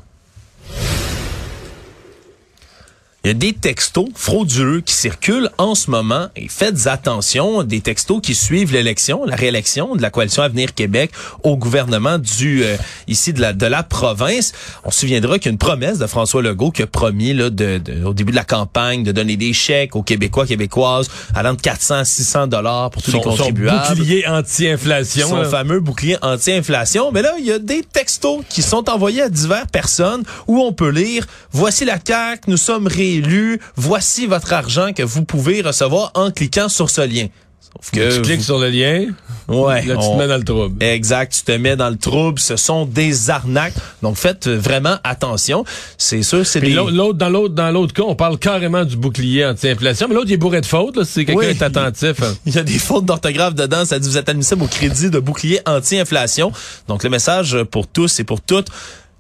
Il 3.28 3.32
y 3.32 3.36
a 3.36 3.40
des 3.40 3.52
textos 3.52 4.08
frauduleux 4.16 4.80
qui 4.80 4.94
circulent 4.94 5.50
en 5.58 5.76
ce 5.76 5.92
moment 5.92 6.28
et 6.38 6.48
faites 6.48 6.88
attention, 6.88 7.64
des 7.64 7.82
textos 7.82 8.22
qui 8.24 8.34
suivent 8.34 8.72
l'élection, 8.72 9.26
la 9.26 9.36
réélection 9.36 9.98
de 9.98 10.02
la 10.02 10.10
coalition 10.10 10.44
Avenir 10.44 10.74
Québec 10.74 11.12
au 11.44 11.58
gouvernement 11.58 12.20
du 12.20 12.64
euh, 12.64 12.78
ici 13.10 13.34
de 13.34 13.42
la 13.42 13.52
de 13.52 13.66
la 13.66 13.84
province. 13.84 14.54
On 14.86 14.92
se 14.92 15.02
souviendra 15.02 15.40
qu'il 15.40 15.48
y 15.48 15.50
a 15.50 15.52
une 15.52 15.58
promesse 15.58 16.00
de 16.00 16.08
François 16.08 16.42
Legault 16.42 16.72
qui 16.72 16.84
a 16.84 16.88
promis 16.88 17.34
là 17.34 17.50
de, 17.50 17.82
au 18.06 18.14
début 18.14 18.32
de 18.32 18.38
la 18.38 18.46
campagne 18.46 19.04
de 19.04 19.12
donner 19.12 19.36
des 19.36 19.52
chèques 19.52 19.98
aux 19.98 20.04
Québécois 20.04 20.46
québécoises 20.46 21.10
allant 21.36 21.54
de 21.54 21.60
400 21.60 21.96
à 21.96 22.06
600 22.06 22.48
dollars 22.48 22.92
pour 22.92 23.02
tous 23.02 23.12
les 23.12 23.20
contribuables. 23.20 23.88
Son 23.88 23.96
bouclier 23.96 24.26
anti-inflation. 24.26 25.28
Son 25.28 25.44
fameux 25.44 25.82
bouclier 25.82 26.16
anti-inflation. 26.22 27.12
Mais 27.12 27.24
là, 27.24 27.34
il 27.40 27.46
y 27.46 27.52
a 27.52 27.60
des 27.60 27.84
textos 27.84 28.46
qui 28.48 28.62
sont 28.62 28.90
envoyés 28.90 29.24
à 29.24 29.30
diverses 29.30 29.70
personnes 29.70 30.24
où 30.48 30.62
on 30.62 30.72
peut 30.72 30.92
lire 30.92 31.28
voici 31.52 31.84
la 31.84 31.98
CAQ, 32.02 32.50
nous 32.50 32.56
sommes 32.56 32.88
réélus, 33.22 33.60
voici 33.76 34.26
votre 34.26 34.54
argent 34.54 34.94
que 34.94 35.04
vous 35.04 35.24
pouvez 35.24 35.62
recevoir 35.62 36.12
en 36.16 36.32
cliquant 36.32 36.70
sur 36.70 36.90
ce 36.90 37.02
lien. 37.02 37.28
Sauf 37.60 37.92
que 37.92 38.16
tu 38.16 38.22
cliques 38.22 38.44
sur 38.44 38.60
le 38.60 38.70
lien, 38.70 39.08
ouais, 39.50 39.86
là, 39.86 39.98
tu 39.98 40.10
te 40.10 40.18
mets 40.18 40.28
dans 40.28 40.38
le 40.38 40.44
trouble. 40.44 40.82
Exact, 40.82 41.34
tu 41.34 41.42
te 41.44 41.52
mets 41.52 41.76
dans 41.76 41.90
le 41.90 41.98
trouble. 41.98 42.40
Ce 42.40 42.56
sont 42.56 42.86
des 42.86 43.30
arnaques. 43.30 43.74
Donc 44.02 44.16
faites 44.16 44.48
vraiment 44.48 44.98
attention. 45.04 45.66
C'est 45.98 46.24
sûr, 46.24 46.46
c'est 46.46 46.62
des... 46.62 46.70
l'autre 46.72 47.14
dans 47.14 47.30
l'autre 47.30 47.54
dans 47.54 47.70
l'autre 47.70 47.94
cas, 47.94 48.04
on 48.04 48.16
parle 48.16 48.40
carrément 48.40 48.86
du 48.86 48.96
bouclier 48.96 49.46
anti-inflation, 49.46 50.08
mais 50.08 50.16
l'autre 50.16 50.28
il 50.30 50.34
est 50.34 50.38
bourré 50.38 50.62
de 50.62 50.66
fautes. 50.66 51.04
Si 51.04 51.26
quelqu'un 51.26 51.42
est 51.50 51.62
attentif. 51.62 52.24
Hein. 52.24 52.34
Il 52.46 52.56
y 52.56 52.58
a 52.58 52.64
des 52.64 52.80
fautes 52.80 53.06
d'orthographe 53.06 53.54
dedans. 53.54 53.84
Ça 53.86 54.00
dit 54.00 54.08
vous 54.08 54.18
êtes 54.18 54.30
admissible 54.30 54.64
au 54.64 54.68
crédit 54.68 55.10
de 55.10 55.20
bouclier 55.20 55.60
anti-inflation. 55.66 56.52
Donc 56.88 57.04
le 57.04 57.10
message 57.10 57.58
pour 57.70 57.88
tous 57.88 58.20
et 58.20 58.24
pour 58.24 58.42
toutes 58.42 58.70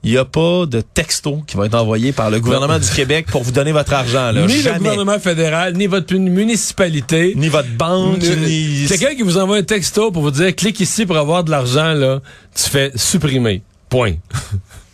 il 0.03 0.12
n'y 0.12 0.17
a 0.17 0.25
pas 0.25 0.65
de 0.65 0.81
texto 0.81 1.43
qui 1.47 1.57
va 1.57 1.65
être 1.65 1.75
envoyé 1.75 2.12
par 2.12 2.29
le 2.29 2.39
gouvernement 2.39 2.79
du 2.79 2.89
Québec 2.89 3.27
pour 3.29 3.43
vous 3.43 3.51
donner 3.51 3.71
votre 3.71 3.93
argent. 3.93 4.31
Là. 4.31 4.45
Ni 4.45 4.62
le 4.62 4.73
gouvernement 4.77 5.19
fédéral, 5.19 5.75
ni 5.75 5.88
votre 5.88 6.13
municipalité. 6.15 7.33
Ni 7.36 7.49
votre 7.49 7.69
banque. 7.69 8.21
Ni... 8.21 8.86
Quelqu'un 8.88 9.15
qui 9.15 9.23
vous 9.23 9.38
envoie 9.38 9.57
un 9.57 9.63
texto 9.63 10.12
pour 10.12 10.21
vous 10.21 10.31
dire 10.31 10.55
clique 10.55 10.79
ici 10.79 11.05
pour 11.05 11.17
avoir 11.17 11.43
de 11.43 11.51
l'argent, 11.51 11.93
là, 11.93 12.21
tu 12.55 12.69
fais 12.69 12.91
supprimer. 12.95 13.62
Point. 13.89 14.15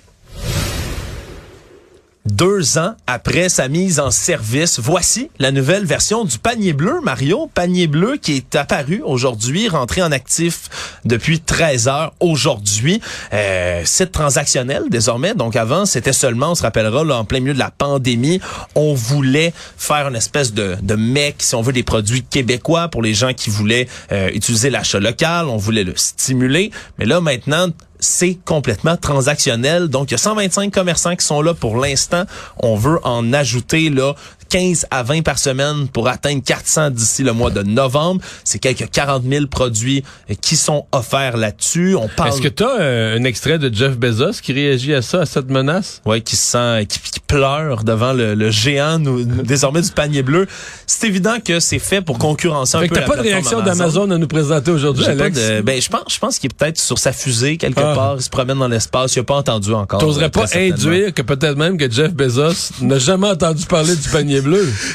deux 2.26 2.78
ans 2.78 2.96
après 3.08 3.50
sa 3.50 3.68
mise 3.68 4.00
en 4.00 4.12
service. 4.12 4.80
Voici 4.80 5.30
la 5.40 5.52
nouvelle 5.52 5.86
version 5.86 6.24
du 6.24 6.38
panier 6.38 6.74
bleu, 6.74 7.00
Mario. 7.04 7.50
Panier 7.54 7.88
bleu 7.88 8.18
qui 8.22 8.34
est 8.38 8.56
apparu 8.56 9.02
aujourd'hui, 9.04 9.68
rentré 9.68 10.02
en 10.02 10.12
actif 10.12 10.70
depuis 11.06 11.40
13 11.40 11.88
heures 11.88 12.14
aujourd'hui. 12.20 13.02
Euh, 13.34 13.82
site 13.86 14.12
transactionnel 14.12 14.84
désormais. 14.90 15.34
Donc 15.34 15.56
avant, 15.56 15.86
c'était 15.86 16.14
seulement, 16.14 16.52
on 16.52 16.56
se 16.56 16.64
rappellera, 16.64 17.04
là, 17.04 17.18
en 17.18 17.26
plein 17.26 17.40
milieu 17.40 17.54
de 17.54 17.60
la 17.60 17.72
pandémie, 17.72 18.40
on 18.76 18.94
voulait 18.94 19.54
faire 19.78 20.08
une 20.08 20.16
espèce 20.16 20.54
de, 20.54 20.78
de 20.82 20.96
mec, 20.96 21.36
si 21.40 21.56
on 21.56 21.62
veut, 21.62 21.74
des 21.74 21.84
produits 21.84 22.24
québécois 22.24 22.88
pour 22.88 23.02
les 23.02 23.14
gens 23.14 23.34
qui 23.34 23.50
voulaient 23.50 23.88
euh, 24.12 24.30
utiliser 24.34 24.70
l'achat 24.70 25.00
local. 25.00 25.48
On 25.48 25.58
voulait 25.58 25.84
le 25.84 25.94
stimuler. 25.96 26.72
Mais 26.98 27.06
là, 27.06 27.20
maintenant, 27.20 27.68
c'est 28.04 28.38
complètement 28.46 28.98
transactionnel. 28.98 29.88
Donc, 29.88 30.12
il 30.12 30.14
y 30.14 30.16
a 30.16 30.20
125 30.20 30.72
commerçants 30.72 31.16
qui 31.16 31.26
sont 31.26 31.42
là 31.42 31.54
pour 31.54 31.78
l'instant. 31.78 32.24
On 32.58 32.76
veut 32.76 33.00
en 33.04 33.34
ajouter 33.34 33.90
là 33.90 34.14
15 34.54 34.86
à 34.92 35.02
20 35.02 35.24
par 35.24 35.40
semaine 35.40 35.88
pour 35.88 36.08
atteindre 36.08 36.44
400 36.46 36.92
d'ici 36.92 37.24
le 37.24 37.34
mois 37.34 37.50
de 37.50 37.64
novembre. 37.64 38.22
C'est 38.44 38.60
quelques 38.60 38.88
40 38.88 39.24
000 39.28 39.48
produits 39.48 40.04
qui 40.42 40.56
sont 40.56 40.86
offerts 40.92 41.38
là-dessus. 41.38 41.96
On 41.96 42.08
parle. 42.08 42.30
Est-ce 42.30 42.42
que 42.42 42.50
tu 42.50 42.62
as 42.62 42.80
euh, 42.80 43.18
un 43.18 43.24
extrait 43.24 43.58
de 43.58 43.74
Jeff 43.74 43.98
Bezos 43.98 44.42
qui 44.44 44.54
réagit 44.54 44.94
à 44.94 45.02
ça, 45.02 45.22
à 45.22 45.26
cette 45.26 45.50
menace? 45.50 46.04
Oui, 46.06 46.22
qui 46.22 46.36
sent, 46.36 46.86
qui, 46.88 47.00
pleure 47.26 47.84
devant 47.84 48.14
le, 48.14 48.52
géant 48.52 49.00
désormais 49.00 49.82
du 49.82 49.90
panier 49.90 50.22
bleu. 50.22 50.46
C'est 50.86 51.08
évident 51.08 51.38
que 51.44 51.60
c'est 51.60 51.80
fait 51.80 52.02
pour 52.02 52.20
concurrencer 52.20 52.78
un 52.78 52.82
peu. 52.82 52.90
T'as 52.90 53.02
pas 53.02 53.16
de 53.16 53.22
réaction 53.22 53.62
d'Amazon 53.62 54.12
à 54.12 54.20
nous 54.20 54.28
présenter 54.28 54.70
aujourd'hui, 54.70 55.04
Alex? 55.08 55.40
ben, 55.64 55.82
je 55.82 55.90
pense, 55.90 56.14
je 56.14 56.20
pense 56.20 56.38
qu'il 56.38 56.52
est 56.52 56.56
peut-être 56.56 56.80
sur 56.80 57.00
sa 57.00 57.12
fusée 57.12 57.58
quelque 57.58 57.82
ah. 57.84 57.96
part. 57.96 58.16
Il 58.18 58.22
se 58.22 58.30
promène 58.30 58.60
dans 58.60 58.68
l'espace. 58.68 59.16
Il 59.16 59.20
n'a 59.20 59.24
pas 59.24 59.38
entendu 59.38 59.74
encore. 59.74 60.00
T'oserais 60.00 60.30
pas 60.30 60.46
induire 60.56 61.12
que 61.12 61.24
peut-être 61.24 61.58
même 61.58 61.76
que 61.80 61.90
Jeff 61.90 62.14
Bezos 62.14 62.74
n'a 62.82 63.00
jamais 63.00 63.30
entendu 63.30 63.66
parler 63.66 63.96
du 63.96 64.08
panier 64.10 64.42
bleu. 64.42 64.43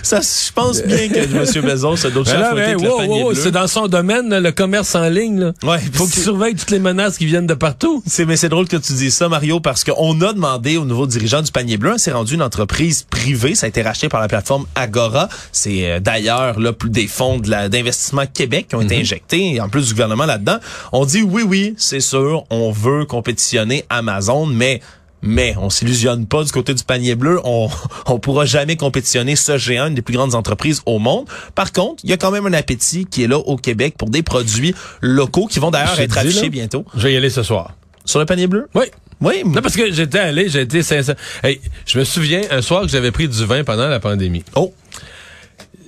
Ça, 0.03 0.21
je 0.21 0.53
pense 0.53 0.83
bien 0.83 1.09
que 1.09 1.19
M. 1.19 1.65
Bezos 1.65 2.07
a 2.07 2.11
d'autres 2.11 2.31
choses 2.31 3.39
C'est 3.43 3.51
dans 3.51 3.67
son 3.67 3.89
domaine, 3.89 4.37
le 4.39 4.53
commerce 4.53 4.95
en 4.95 5.09
ligne. 5.09 5.41
Là. 5.41 5.53
Ouais, 5.63 5.79
Faut 5.93 6.07
qu'il 6.07 6.23
surveille 6.23 6.55
toutes 6.55 6.71
les 6.71 6.79
menaces 6.79 7.19
qui 7.19 7.27
viennent 7.27 7.47
de 7.47 7.55
partout. 7.55 8.03
C'est 8.07 8.25
mais 8.25 8.37
c'est 8.37 8.49
drôle 8.49 8.69
que 8.69 8.77
tu 8.77 8.93
dises 8.93 9.15
ça, 9.15 9.29
Mario, 9.29 9.61
parce 9.61 9.85
qu'on 9.85 10.21
a 10.21 10.33
demandé 10.33 10.77
au 10.77 10.85
nouveau 10.85 11.07
dirigeant 11.07 11.43
du 11.43 11.51
panier 11.51 11.79
bleu, 11.79 11.95
c'est 11.97 12.13
rendu 12.13 12.35
une 12.35 12.43
entreprise 12.43 13.07
privée, 13.09 13.55
ça 13.55 13.67
a 13.67 13.69
été 13.69 13.83
racheté 13.83 14.09
par 14.09 14.21
la 14.21 14.29
plateforme 14.29 14.67
Agora. 14.75 15.29
C'est 15.53 15.91
euh, 15.91 16.01
d'ailleurs 16.01 16.61
là 16.61 16.73
plus 16.73 16.91
des 16.91 17.07
fonds 17.07 17.39
d'investissement 17.39 18.25
Québec 18.27 18.67
qui 18.69 18.77
ont 18.77 18.83
été 18.83 18.97
mhm. 18.97 19.01
injectés, 19.01 19.61
en 19.61 19.69
plus 19.69 19.89
du 19.89 19.93
gouvernement 19.95 20.27
là-dedans. 20.27 20.59
On 20.93 21.05
dit 21.05 21.23
oui, 21.23 21.43
oui, 21.43 21.75
c'est 21.79 22.01
sûr, 22.01 22.45
on 22.51 22.71
veut 22.71 23.07
compétitionner 23.07 23.85
Amazon, 23.89 24.47
mais 24.47 24.81
mais 25.23 25.55
on 25.59 25.71
s'illusionne 25.71 26.27
pas 26.27 26.45
du 26.45 26.53
côté 26.53 26.75
du 26.75 26.85
panier 26.85 27.15
bleu. 27.15 27.41
On 27.45 27.69
on 28.07 28.19
pourra 28.19 28.45
jamais 28.45 28.77
compétitionner 28.77 29.37
ce 29.37 29.59
géant, 29.59 29.87
une 29.89 29.95
des 29.95 30.03
plus 30.03 30.15
grandes 30.15 30.35
entreprises 30.35 30.83
au 30.87 30.99
monde. 30.99 31.27
Par 31.55 31.73
contre, 31.73 32.05
il 32.05 32.11
y 32.11 32.13
a 32.13 32.17
quand 32.17 32.31
même 32.31 32.47
un 32.47 32.53
appétit 32.53 33.07
qui 33.07 33.25
est 33.25 33.29
là 33.29 33.39
au 33.39 33.57
Québec 33.57 33.95
pour 33.99 34.11
des 34.11 34.23
produits 34.23 34.75
locaux 35.01 35.47
qui 35.47 35.59
vont 35.59 35.71
d'ailleurs 35.71 35.99
être 36.01 36.19
affichés 36.19 36.51
bientôt. 36.51 36.85
Je 36.95 37.03
vais 37.03 37.15
y 37.15 37.17
aller 37.17 37.31
ce 37.31 37.43
soir. 37.43 37.73
Sur 38.05 38.21
le 38.21 38.27
panier 38.27 38.47
bleu? 38.47 38.69
Oui. 38.75 38.87
Oui. 39.21 39.43
Non, 39.45 39.61
parce 39.61 39.77
que 39.77 39.93
j'étais 39.93 40.19
allé, 40.19 40.49
j'ai 40.49 40.61
été 40.61 40.83
sincère. 40.83 41.17
Hey, 41.43 41.61
je 41.87 41.99
me 41.99 42.05
souviens 42.05 42.43
un 42.51 42.63
soir 42.63 42.83
que 42.83 42.89
j'avais 42.89 43.11
pris 43.11 43.29
du 43.29 43.45
vin 43.45 43.65
pendant 43.65 43.89
la 43.89 44.01
pandémie. 44.01 44.45
Oh. 44.55 44.73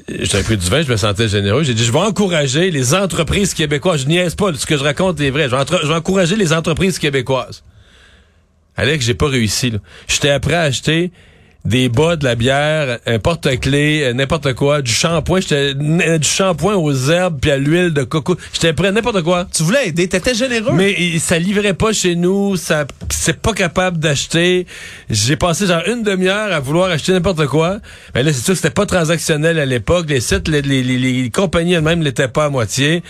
J'avais 0.09 0.43
pris 0.43 0.57
du 0.57 0.69
vin, 0.69 0.83
je 0.83 0.91
me 0.91 0.97
sentais 0.97 1.29
généreux. 1.29 1.63
J'ai 1.63 1.75
dit, 1.75 1.85
je 1.85 1.93
vais 1.93 2.01
encourager 2.01 2.73
les 2.73 2.95
entreprises 2.95 3.55
québécoises. 3.55 4.03
Je 4.03 4.09
niaise 4.09 4.35
pas, 4.35 4.53
ce 4.53 4.67
que 4.67 4.77
je 4.77 4.83
raconte 4.83 5.21
est 5.21 5.31
vrai. 5.31 5.49
Je 5.49 5.55
vais, 5.55 5.65
je 5.83 5.87
vais 5.87 5.95
encourager 5.95 6.35
les 6.35 6.53
entreprises 6.53 6.99
québécoises. 6.99 7.63
Alex, 8.81 9.05
j'ai 9.05 9.13
pas 9.13 9.29
réussi. 9.29 9.75
J'étais 10.09 10.31
après 10.31 10.55
à 10.55 10.63
acheter 10.63 11.13
des 11.67 11.91
bas, 11.91 12.17
de 12.17 12.25
la 12.25 12.35
bière, 12.35 12.99
un 13.05 13.19
porte-clés, 13.19 14.05
euh, 14.05 14.13
n'importe 14.15 14.55
quoi, 14.55 14.81
du 14.81 14.91
shampoing, 14.91 15.41
j'étais 15.41 15.75
du 15.75 16.27
shampoing 16.27 16.77
aux 16.77 17.11
herbes 17.11 17.39
puis 17.39 17.51
à 17.51 17.59
l'huile 17.59 17.93
de 17.93 18.05
coco. 18.05 18.39
J'étais 18.55 18.73
prêt 18.73 18.91
n'importe 18.91 19.21
quoi. 19.21 19.47
Tu 19.53 19.65
voulais 19.65 19.89
aider, 19.89 20.09
t'étais 20.09 20.35
généreux. 20.35 20.73
Mais 20.73 21.19
ça 21.19 21.39
livrait 21.39 21.75
pas 21.75 21.93
chez 21.93 22.17
nous, 22.17 22.57
ça 22.57 22.87
c'est 23.11 23.39
pas 23.39 23.53
capable 23.53 23.99
d'acheter. 23.99 24.67
J'ai 25.11 25.37
passé 25.37 25.67
genre 25.67 25.83
une 25.87 26.03
demi-heure 26.03 26.51
à 26.51 26.61
vouloir 26.61 26.91
acheter 26.91 27.13
n'importe 27.13 27.47
quoi. 27.49 27.81
Mais 28.15 28.23
là 28.23 28.33
c'est 28.33 28.43
sûr 28.43 28.55
que 28.55 28.61
c'était 28.61 28.71
pas 28.71 28.87
transactionnel 28.87 29.59
à 29.59 29.67
l'époque, 29.67 30.07
les 30.09 30.21
sites 30.21 30.49
les, 30.49 30.63
les, 30.63 30.83
les, 30.83 31.31
compagnies 31.31 31.75
elles-mêmes 31.75 32.03
l'étaient 32.03 32.29
pas 32.29 32.47
à 32.47 32.49
moitié. 32.49 33.03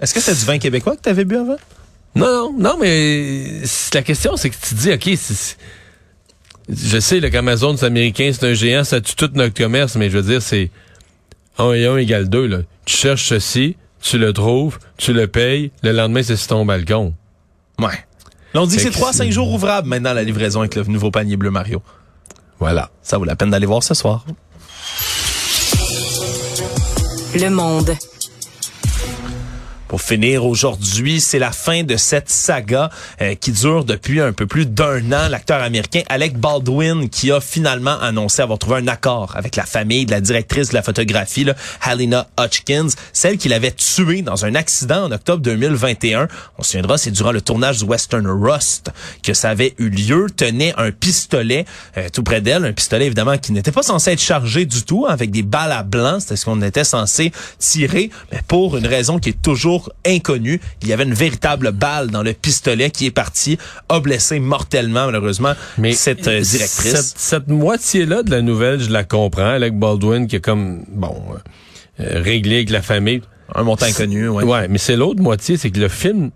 Est-ce 0.00 0.12
que 0.12 0.20
c'est 0.20 0.34
du 0.34 0.44
vin 0.44 0.58
québécois 0.58 0.96
que 0.96 1.02
t'avais 1.02 1.24
bu 1.24 1.36
avant? 1.36 1.58
Non, 2.18 2.26
non, 2.26 2.52
non, 2.58 2.76
mais 2.80 3.62
la 3.94 4.02
question, 4.02 4.36
c'est 4.36 4.50
que 4.50 4.56
tu 4.60 4.74
dis, 4.74 4.92
OK, 4.92 5.08
je 6.68 7.00
sais 7.00 7.30
qu'Amazon, 7.30 7.76
c'est 7.76 7.86
américain, 7.86 8.30
c'est 8.32 8.44
un 8.46 8.54
géant, 8.54 8.84
ça 8.84 9.00
tue 9.00 9.14
tout 9.14 9.30
notre 9.34 9.54
commerce, 9.54 9.94
mais 9.94 10.10
je 10.10 10.18
veux 10.18 10.24
dire, 10.28 10.42
c'est 10.42 10.70
1 11.58 11.72
et 11.72 11.86
1 11.86 11.96
égale 11.98 12.28
2. 12.28 12.46
Là. 12.46 12.58
Tu 12.84 12.96
cherches 12.96 13.28
ceci, 13.28 13.76
tu 14.02 14.18
le 14.18 14.32
trouves, 14.32 14.78
tu 14.96 15.12
le 15.12 15.28
payes, 15.28 15.70
le 15.82 15.92
lendemain, 15.92 16.22
c'est 16.22 16.36
sur 16.36 16.48
ton 16.48 16.66
balcon. 16.66 17.14
Ouais. 17.78 18.04
Là, 18.52 18.62
on 18.62 18.66
dit 18.66 18.76
que 18.76 18.82
c'est 18.82 18.90
3-5 18.90 19.30
jours 19.30 19.52
ouvrables 19.52 19.88
maintenant, 19.88 20.12
la 20.12 20.24
livraison 20.24 20.60
avec 20.60 20.74
le 20.74 20.82
nouveau 20.84 21.10
panier 21.10 21.36
bleu 21.36 21.50
Mario. 21.50 21.82
Voilà. 22.58 22.90
Ça 23.02 23.16
vaut 23.18 23.24
la 23.24 23.36
peine 23.36 23.50
d'aller 23.50 23.66
voir 23.66 23.82
ce 23.82 23.94
soir. 23.94 24.24
Le 27.34 27.48
monde. 27.50 27.94
Pour 29.88 30.02
finir 30.02 30.44
aujourd'hui, 30.44 31.18
c'est 31.18 31.38
la 31.38 31.50
fin 31.50 31.82
de 31.82 31.96
cette 31.96 32.28
saga 32.28 32.90
euh, 33.22 33.34
qui 33.34 33.52
dure 33.52 33.86
depuis 33.86 34.20
un 34.20 34.34
peu 34.34 34.46
plus 34.46 34.66
d'un 34.66 35.12
an. 35.12 35.28
L'acteur 35.30 35.62
américain 35.62 36.02
Alec 36.10 36.36
Baldwin 36.36 37.08
qui 37.08 37.32
a 37.32 37.40
finalement 37.40 37.98
annoncé 37.98 38.42
avoir 38.42 38.58
trouvé 38.58 38.76
un 38.76 38.86
accord 38.86 39.32
avec 39.34 39.56
la 39.56 39.64
famille 39.64 40.04
de 40.04 40.10
la 40.10 40.20
directrice 40.20 40.68
de 40.68 40.74
la 40.74 40.82
photographie, 40.82 41.44
là, 41.44 41.54
Halina 41.80 42.28
Hutchkins, 42.38 42.88
celle 43.14 43.38
qu'il 43.38 43.54
avait 43.54 43.70
tuée 43.70 44.20
dans 44.20 44.44
un 44.44 44.54
accident 44.54 45.04
en 45.06 45.10
octobre 45.10 45.42
2021. 45.42 46.28
On 46.58 46.62
se 46.62 46.72
souviendra, 46.72 46.98
c'est 46.98 47.10
durant 47.10 47.32
le 47.32 47.40
tournage 47.40 47.78
du 47.78 47.84
Western 47.84 48.26
Rust 48.26 48.90
que 49.22 49.32
ça 49.32 49.48
avait 49.48 49.74
eu 49.78 49.88
lieu. 49.88 50.26
Tenait 50.36 50.74
un 50.76 50.90
pistolet 50.90 51.64
euh, 51.96 52.10
tout 52.12 52.22
près 52.22 52.42
d'elle, 52.42 52.66
un 52.66 52.74
pistolet 52.74 53.06
évidemment 53.06 53.38
qui 53.38 53.52
n'était 53.52 53.72
pas 53.72 53.82
censé 53.82 54.10
être 54.10 54.20
chargé 54.20 54.66
du 54.66 54.82
tout, 54.82 55.06
avec 55.08 55.30
des 55.30 55.42
balles 55.42 55.72
à 55.72 55.82
blanc, 55.82 56.20
c'était 56.20 56.36
ce 56.36 56.44
qu'on 56.44 56.60
était 56.60 56.84
censé 56.84 57.32
tirer, 57.58 58.10
mais 58.30 58.42
pour 58.46 58.76
une 58.76 58.86
raison 58.86 59.18
qui 59.18 59.30
est 59.30 59.40
toujours 59.40 59.77
inconnu. 60.06 60.60
Il 60.82 60.88
y 60.88 60.92
avait 60.92 61.04
une 61.04 61.14
véritable 61.14 61.72
balle 61.72 62.08
dans 62.08 62.22
le 62.22 62.32
pistolet 62.32 62.90
qui 62.90 63.06
est 63.06 63.10
parti, 63.10 63.58
a 63.88 64.00
blessé 64.00 64.38
mortellement 64.38 65.06
malheureusement 65.06 65.52
Mais 65.76 65.92
cette 65.92 66.26
euh, 66.28 66.40
directrice. 66.40 67.14
Cette, 67.16 67.48
moitié-là 67.48 68.22
de 68.22 68.30
la 68.30 68.42
nouvelle, 68.42 68.80
je 68.80 68.90
la 68.90 69.04
comprends. 69.04 69.46
Alec 69.46 69.78
Baldwin 69.78 70.26
qui 70.26 70.36
est 70.36 70.40
comme, 70.40 70.84
bon, 70.88 71.14
euh, 72.00 72.04
euh, 72.04 72.22
réglé 72.22 72.56
avec 72.56 72.70
la 72.70 72.82
famille. 72.82 73.22
Un 73.54 73.62
montant 73.62 73.86
inconnu, 73.86 74.28
ouais. 74.28 74.44
Ouais, 74.44 74.68
mais 74.68 74.78
c'est 74.78 74.96
l'autre 74.96 75.22
moitié, 75.22 75.56
c'est 75.56 75.70
que 75.70 75.80
le 75.80 75.88
film 75.88 76.30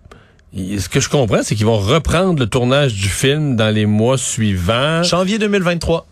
ce 0.55 0.89
que 0.89 1.01
je 1.01 1.09
comprends, 1.09 1.43
c'est 1.43 1.55
qu'ils 1.55 1.67
vont 1.67 1.79
reprendre 1.79 2.39
le 2.39 2.47
tournage 2.47 2.95
du 2.95 3.09
film 3.09 3.57
dans 3.57 3.75
les 3.75 3.87
mois 3.87 4.19
suivants. 4.19 5.03
Janvier 5.03 5.39
2023. 5.39 6.07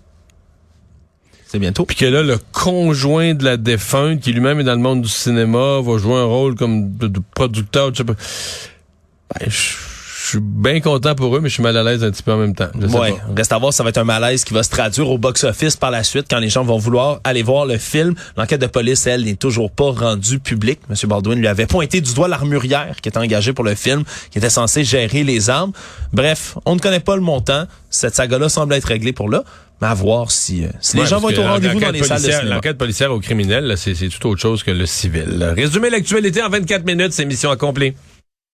C'est 1.51 1.59
bientôt. 1.59 1.85
Puis 1.85 1.97
que 1.97 2.07
là, 2.07 2.23
le 2.23 2.39
conjoint 2.53 3.35
de 3.35 3.45
la 3.45 3.57
défunte, 3.57 4.21
qui 4.21 4.33
lui-même 4.33 4.61
est 4.61 4.65
dans 4.65 4.75
le 4.75 4.79
monde 4.81 5.03
du 5.03 5.09
cinéma, 5.09 5.81
va 5.81 5.99
jouer 5.99 6.15
un 6.17 6.25
rôle 6.25 6.55
comme 6.55 6.97
de, 6.97 7.09
de 7.09 7.21
producteur, 7.35 7.93
je. 7.95 8.03
Ben, 8.05 8.15
je 9.47 10.37
suis 10.37 10.39
bien 10.41 10.81
content 10.81 11.15
pour 11.17 11.35
eux, 11.35 11.41
mais 11.41 11.49
je 11.49 11.55
suis 11.55 11.63
mal 11.63 11.77
à 11.77 11.83
l'aise 11.83 12.05
un 12.05 12.11
petit 12.13 12.23
peu 12.23 12.33
en 12.33 12.37
même 12.37 12.55
temps. 12.55 12.69
Je 12.81 12.87
sais 12.87 12.97
Ouais, 12.97 13.13
pas. 13.13 13.19
reste 13.37 13.53
à 13.53 13.59
voir, 13.59 13.73
ça 13.73 13.83
va 13.83 13.89
être 13.89 13.99
un 13.99 14.05
malaise 14.05 14.45
qui 14.45 14.55
va 14.55 14.63
se 14.63 14.71
traduire 14.71 15.09
au 15.11 15.19
box-office 15.19 15.75
par 15.77 15.91
la 15.91 16.05
suite 16.05 16.27
quand 16.31 16.39
les 16.39 16.49
gens 16.51 16.63
vont 16.63 16.79
vouloir 16.79 17.21
aller 17.25 17.43
voir 17.43 17.67
le 17.67 17.79
film. 17.79 18.15
L'enquête 18.37 18.61
de 18.61 18.67
police, 18.69 19.07
elle, 19.09 19.25
n'est 19.25 19.35
toujours 19.35 19.73
pas 19.73 19.91
rendue 19.91 20.39
publique. 20.39 20.81
Monsieur 20.89 21.09
Baldwin 21.09 21.39
lui 21.41 21.49
avait 21.49 21.67
pointé 21.67 22.01
du 22.01 22.15
doigt 22.15 22.29
l'armurière 22.29 22.95
qui 23.03 23.09
était 23.09 23.19
engagée 23.19 23.53
pour 23.53 23.65
le 23.65 23.75
film, 23.75 24.05
qui 24.31 24.39
était 24.39 24.51
censé 24.51 24.85
gérer 24.85 25.25
les 25.25 25.51
armes. 25.51 25.73
Bref, 26.13 26.57
on 26.65 26.77
ne 26.77 26.81
connaît 26.81 27.01
pas 27.01 27.17
le 27.17 27.23
montant. 27.23 27.65
Cette 27.89 28.15
saga-là 28.15 28.49
semble 28.49 28.75
être 28.75 28.85
réglée 28.85 29.13
pour 29.13 29.29
là. 29.31 29.43
Mais 29.81 29.89
à 29.89 29.95
voir 29.95 30.31
si, 30.31 30.65
euh, 30.65 30.69
si 30.81 30.97
les 30.97 31.07
gens 31.07 31.21
vont 31.21 31.31
être 31.31 31.39
au 31.39 31.43
rendez-vous 31.43 31.81
dans 31.81 31.91
les 31.91 32.03
salles 32.03 32.23
de 32.23 32.31
cinéma. 32.31 32.57
L'enquête 32.57 32.77
policière 32.77 33.13
au 33.13 33.21
criminel, 33.21 33.75
c'est 33.77 33.95
tout 33.95 34.29
autre 34.29 34.41
chose 34.41 34.63
que 34.63 34.71
le 34.71 34.87
civil. 34.87 35.53
Résumé 35.57 35.89
l'actualité 35.91 36.43
en 36.43 36.51
24 36.51 36.85
minutes, 36.85 37.13
c'est 37.13 37.25
mission 37.25 37.51
accomplie. 37.51 37.95